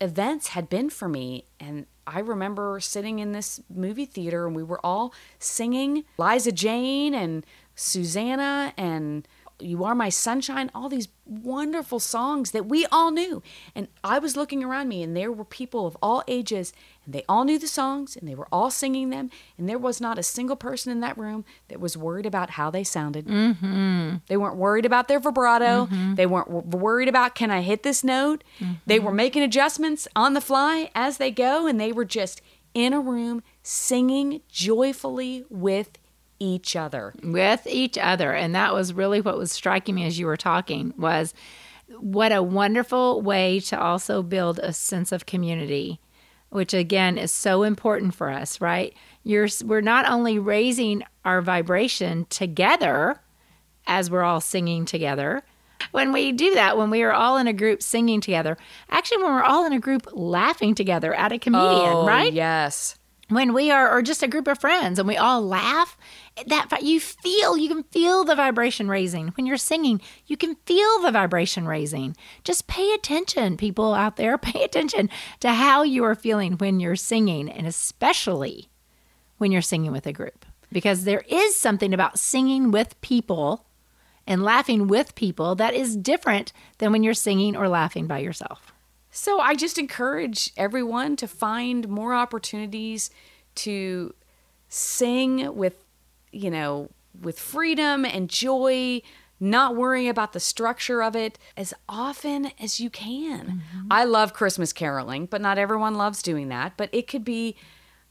[0.00, 1.44] events had been for me.
[1.60, 7.14] And I remember sitting in this movie theater and we were all singing Liza Jane
[7.14, 9.26] and Susanna and
[9.58, 13.42] You Are My Sunshine, all these wonderful songs that we all knew.
[13.74, 16.72] And I was looking around me, and there were people of all ages,
[17.04, 19.30] and they all knew the songs, and they were all singing them.
[19.56, 22.70] And there was not a single person in that room that was worried about how
[22.70, 23.26] they sounded.
[23.26, 24.16] Mm-hmm.
[24.26, 25.86] They weren't worried about their vibrato.
[25.86, 26.14] Mm-hmm.
[26.14, 28.44] They weren't w- worried about, can I hit this note?
[28.60, 28.74] Mm-hmm.
[28.86, 32.42] They were making adjustments on the fly as they go, and they were just
[32.74, 35.98] in a room singing joyfully with
[36.38, 37.14] each other.
[37.22, 38.32] With each other.
[38.32, 41.34] And that was really what was striking me as you were talking was
[41.98, 46.00] what a wonderful way to also build a sense of community
[46.50, 48.94] which again is so important for us right?
[49.24, 53.20] You're we're not only raising our vibration together
[53.86, 55.42] as we're all singing together
[55.90, 58.56] when we do that when we are all in a group singing together
[58.90, 62.32] actually when we're all in a group laughing together at a comedian oh, right?
[62.32, 62.96] yes.
[63.28, 65.98] When we are or just a group of friends and we all laugh
[66.46, 69.28] that you feel you can feel the vibration raising.
[69.28, 72.16] When you're singing you can feel the vibration raising.
[72.44, 74.36] Just pay attention people out there.
[74.46, 75.08] Pay attention
[75.40, 78.68] to how you are feeling when you're singing and especially
[79.38, 80.44] when you're singing with a group.
[80.70, 83.66] Because there is something about singing with people
[84.26, 88.72] and laughing with people that is different than when you're singing or laughing by yourself.
[89.10, 93.10] So i just encourage everyone to find more opportunities
[93.54, 94.14] to
[94.68, 95.85] sing with
[96.32, 99.02] you know, with freedom and joy,
[99.38, 103.46] not worrying about the structure of it as often as you can.
[103.46, 103.86] Mm-hmm.
[103.90, 106.76] I love Christmas caroling, but not everyone loves doing that.
[106.76, 107.56] But it could be,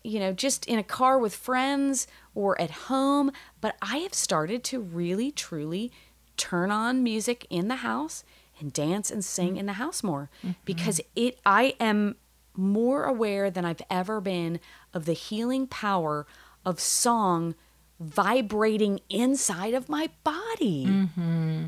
[0.03, 3.31] you know, just in a car with friends or at home.
[3.61, 5.91] But I have started to really, truly
[6.37, 8.23] turn on music in the house
[8.59, 9.57] and dance and sing mm-hmm.
[9.57, 10.51] in the house more mm-hmm.
[10.63, 12.15] because it I am
[12.55, 14.59] more aware than I've ever been
[14.93, 16.25] of the healing power
[16.65, 17.55] of song
[17.99, 20.85] vibrating inside of my body.
[20.87, 21.65] Mm-hmm.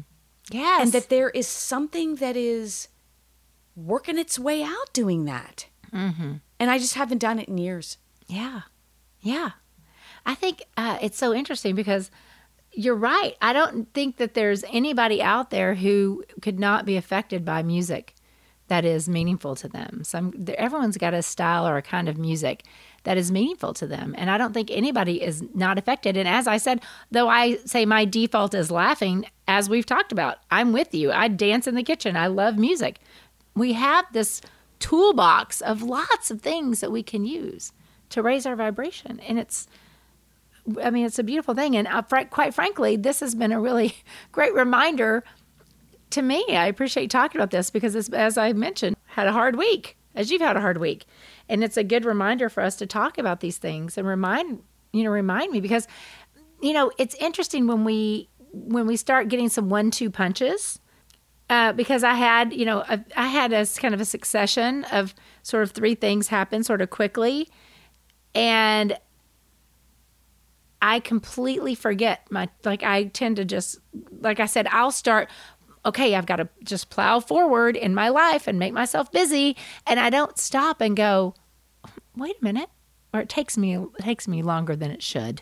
[0.52, 0.82] Yes.
[0.82, 2.88] And that there is something that is
[3.76, 5.68] working its way out doing that.
[5.94, 6.34] Mm-hmm.
[6.60, 7.98] And I just haven't done it in years.
[8.28, 8.62] Yeah.
[9.22, 9.52] Yeah.
[10.26, 12.12] I think uh, it's so interesting because
[12.74, 13.36] you're right.
[13.42, 18.14] I don't think that there's anybody out there who could not be affected by music
[18.68, 20.04] that is meaningful to them.
[20.04, 22.64] Some everyone's got a style or a kind of music
[23.08, 24.14] that is meaningful to them.
[24.18, 26.18] And I don't think anybody is not affected.
[26.18, 30.40] And as I said, though I say my default is laughing, as we've talked about,
[30.52, 31.14] I'm with you.
[31.14, 32.18] I dance in the kitchen.
[32.18, 33.00] I love music.
[33.56, 34.42] We have this
[34.80, 37.72] toolbox of lots of things that we can use
[38.10, 39.22] to raise our vibration.
[39.22, 39.70] And it's,
[40.84, 41.78] I mean, it's a beautiful thing.
[41.78, 43.96] And uh, quite frankly, this has been a really
[44.34, 45.24] great reminder
[46.10, 46.44] to me.
[46.50, 50.42] I appreciate talking about this because, as I mentioned, had a hard week, as you've
[50.42, 51.06] had a hard week
[51.50, 54.62] and it's a good reminder for us to talk about these things and remind
[54.94, 55.88] you know remind me because
[56.62, 60.80] you know it's interesting when we when we start getting some one-two punches
[61.50, 62.84] uh, because I had, you know,
[63.16, 66.90] I had a kind of a succession of sort of three things happen sort of
[66.90, 67.48] quickly,
[68.36, 68.98] and
[70.82, 73.80] I completely forget my like I tend to just
[74.20, 75.30] like I said I'll start
[75.88, 79.56] okay, I've got to just plow forward in my life and make myself busy.
[79.88, 81.34] And I don't stop and go,
[82.16, 82.70] wait a minute,
[83.14, 85.42] or it takes me it takes me longer than it should.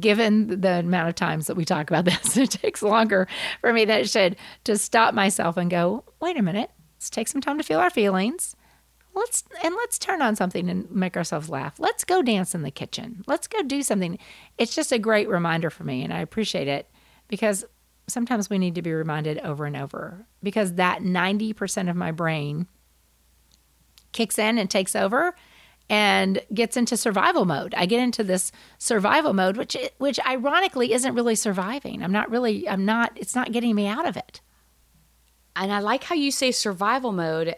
[0.00, 3.28] Given the amount of times that we talk about this, it takes longer
[3.60, 7.28] for me than it should to stop myself and go, wait a minute, let's take
[7.28, 8.56] some time to feel our feelings.
[9.14, 11.78] Let's and let's turn on something and make ourselves laugh.
[11.78, 13.22] Let's go dance in the kitchen.
[13.26, 14.18] Let's go do something.
[14.58, 16.90] It's just a great reminder for me, and I appreciate it
[17.28, 17.64] because
[18.08, 22.66] sometimes we need to be reminded over and over because that 90% of my brain
[24.12, 25.34] kicks in and takes over
[25.88, 27.74] and gets into survival mode.
[27.76, 32.02] I get into this survival mode which which ironically isn't really surviving.
[32.02, 34.40] I'm not really I'm not it's not getting me out of it.
[35.54, 37.54] And I like how you say survival mode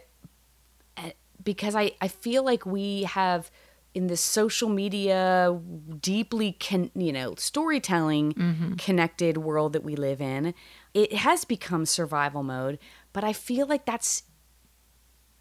[0.97, 1.11] eh,
[1.43, 3.49] because I I feel like we have
[3.93, 5.59] in this social media
[5.99, 8.73] deeply con, you know storytelling mm-hmm.
[8.75, 10.53] connected world that we live in
[10.93, 12.77] it has become survival mode
[13.13, 14.23] but i feel like that's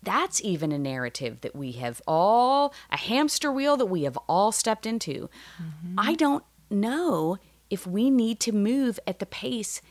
[0.02, 4.52] that's even a narrative that we have all a hamster wheel that we have all
[4.52, 5.28] stepped into
[5.60, 5.94] mm-hmm.
[5.98, 7.36] i don't know
[7.70, 9.82] if we need to move at the pace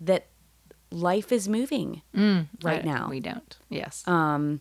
[0.00, 0.28] that
[0.92, 4.60] life is moving mm, right now we don't yes um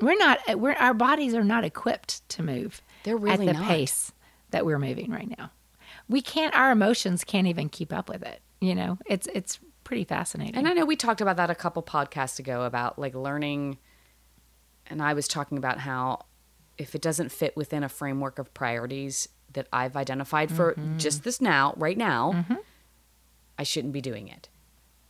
[0.00, 3.68] we're not we're our bodies are not equipped to move they're really at the not.
[3.68, 4.12] pace
[4.50, 5.50] that we're moving right now.
[6.08, 8.40] We can't our emotions can't even keep up with it.
[8.60, 10.56] You know, it's it's pretty fascinating.
[10.56, 13.78] And I know we talked about that a couple podcasts ago about like learning
[14.86, 16.26] and I was talking about how
[16.76, 20.98] if it doesn't fit within a framework of priorities that I've identified for mm-hmm.
[20.98, 22.54] just this now, right now, mm-hmm.
[23.58, 24.48] I shouldn't be doing it.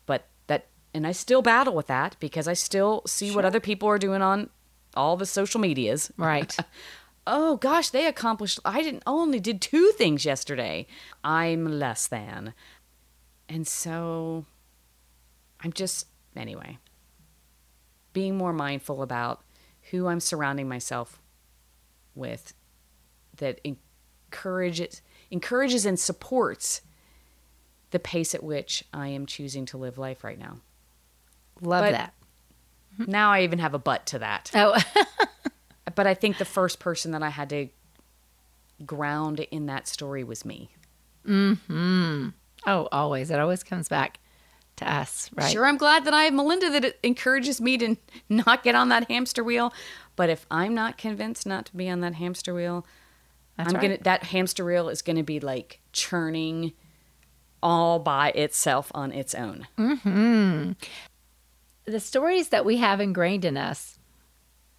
[0.04, 3.88] But that, and I still battle with that because I still see what other people
[3.88, 4.50] are doing on
[4.96, 6.12] all the social medias.
[6.16, 6.56] Right.
[7.26, 8.58] oh gosh, they accomplished.
[8.64, 10.86] I didn't only did two things yesterday.
[11.22, 12.54] I'm less than,
[13.48, 14.46] and so
[15.60, 16.78] I'm just anyway
[18.14, 19.42] being more mindful about
[19.90, 21.20] who I'm surrounding myself
[22.14, 22.54] with
[23.36, 26.80] that encourages encourages and supports
[27.90, 30.58] the pace at which I am choosing to live life right now.
[31.60, 32.14] Love But- that.
[32.98, 34.50] Now I even have a butt to that.
[34.54, 34.76] Oh,
[35.94, 37.68] But I think the first person that I had to
[38.84, 40.70] ground in that story was me.
[41.24, 42.28] Hmm.
[42.66, 43.30] Oh, always.
[43.30, 44.18] It always comes back
[44.76, 45.50] to us, right?
[45.52, 47.96] Sure, I'm glad that I have Melinda that it encourages me to
[48.28, 49.72] not get on that hamster wheel.
[50.16, 52.84] But if I'm not convinced not to be on that hamster wheel,
[53.56, 53.82] That's I'm right.
[53.82, 56.72] gonna that hamster wheel is gonna be like churning
[57.62, 59.66] all by itself on its own.
[61.86, 63.98] The stories that we have ingrained in us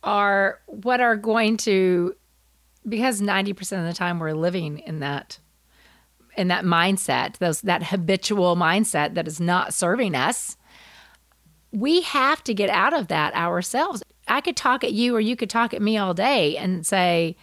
[0.04, 2.16] are what are going to
[2.88, 5.40] because 90% of the time we're living in that
[6.38, 10.58] in that mindset those that habitual mindset that is not serving us
[11.72, 15.36] we have to get out of that ourselves i could talk at you or you
[15.36, 17.38] could talk at me all day and say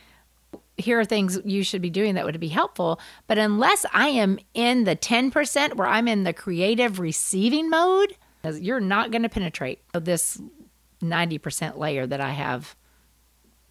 [0.77, 3.01] here are things you should be doing that would be helpful.
[3.27, 8.81] But unless I am in the 10% where I'm in the creative receiving mode, you're
[8.81, 10.41] not going to penetrate this
[11.03, 12.77] 90% layer that I have,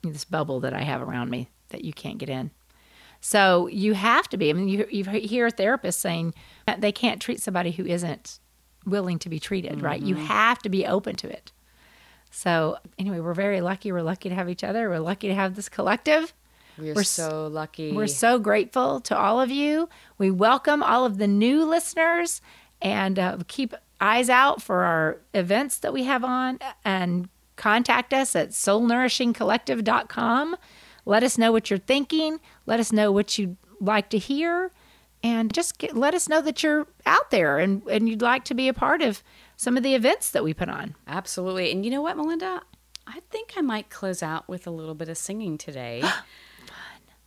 [0.04, 2.52] this bubble that I have around me that you can't get in.
[3.20, 4.50] So you have to be.
[4.50, 6.34] I mean, you, you hear therapists saying
[6.66, 8.40] that they can't treat somebody who isn't
[8.86, 10.02] willing to be treated, right?
[10.02, 11.52] You have to be open to it.
[12.32, 13.92] So, anyway, we're very lucky.
[13.92, 14.90] We're lucky to have each other.
[14.90, 16.34] We're lucky to have this collective.
[16.78, 17.92] We're, We're so lucky.
[17.92, 19.90] We're so grateful to all of you.
[20.18, 22.42] We welcome all of the new listeners
[22.82, 28.36] and uh, keep eyes out for our events that we have on and contact us
[28.36, 30.56] at soulnourishingcollective.com.
[31.06, 32.40] Let us know what you're thinking.
[32.66, 34.72] Let us know what you'd like to hear.
[35.24, 38.56] And just get, let us know that you're out there and, and you'd like to
[38.56, 39.22] be a part of
[39.56, 40.96] some of the events that we put on.
[41.08, 41.72] Absolutely.
[41.72, 42.64] And you know what, Melinda?
[43.06, 46.04] I think I might close out with a little bit of singing today.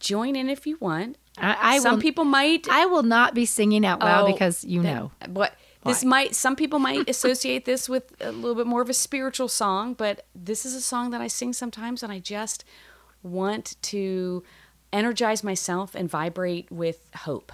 [0.00, 1.16] Join in if you want.
[1.38, 4.64] I, I Some will, people might I will not be singing out loud Oh, because
[4.64, 5.12] you that- know.
[5.84, 8.94] What this might some people might associate this with a little bit more of a
[8.94, 12.64] spiritual song, but this is a song that I sing sometimes and I just
[13.22, 14.42] want to
[14.92, 17.52] energize myself and vibrate with hope.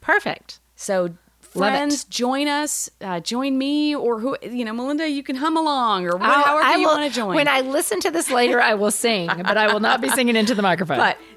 [0.00, 0.60] Perfect.
[0.76, 5.08] So friends, join us, uh, join me, or who you know, Melinda.
[5.08, 7.34] You can hum along, or what, however you want to join.
[7.34, 10.36] When I listen to this later, I will sing, but I will not be singing
[10.36, 10.98] into the microphone.
[10.98, 11.18] But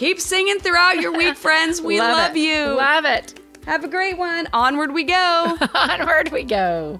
[0.00, 1.82] Keep singing throughout your week, friends.
[1.82, 2.40] We love, it.
[2.40, 2.72] you.
[2.72, 3.38] Love it.
[3.66, 4.48] Have a great one.
[4.50, 5.58] Onward we go.
[5.74, 6.98] Onward we go.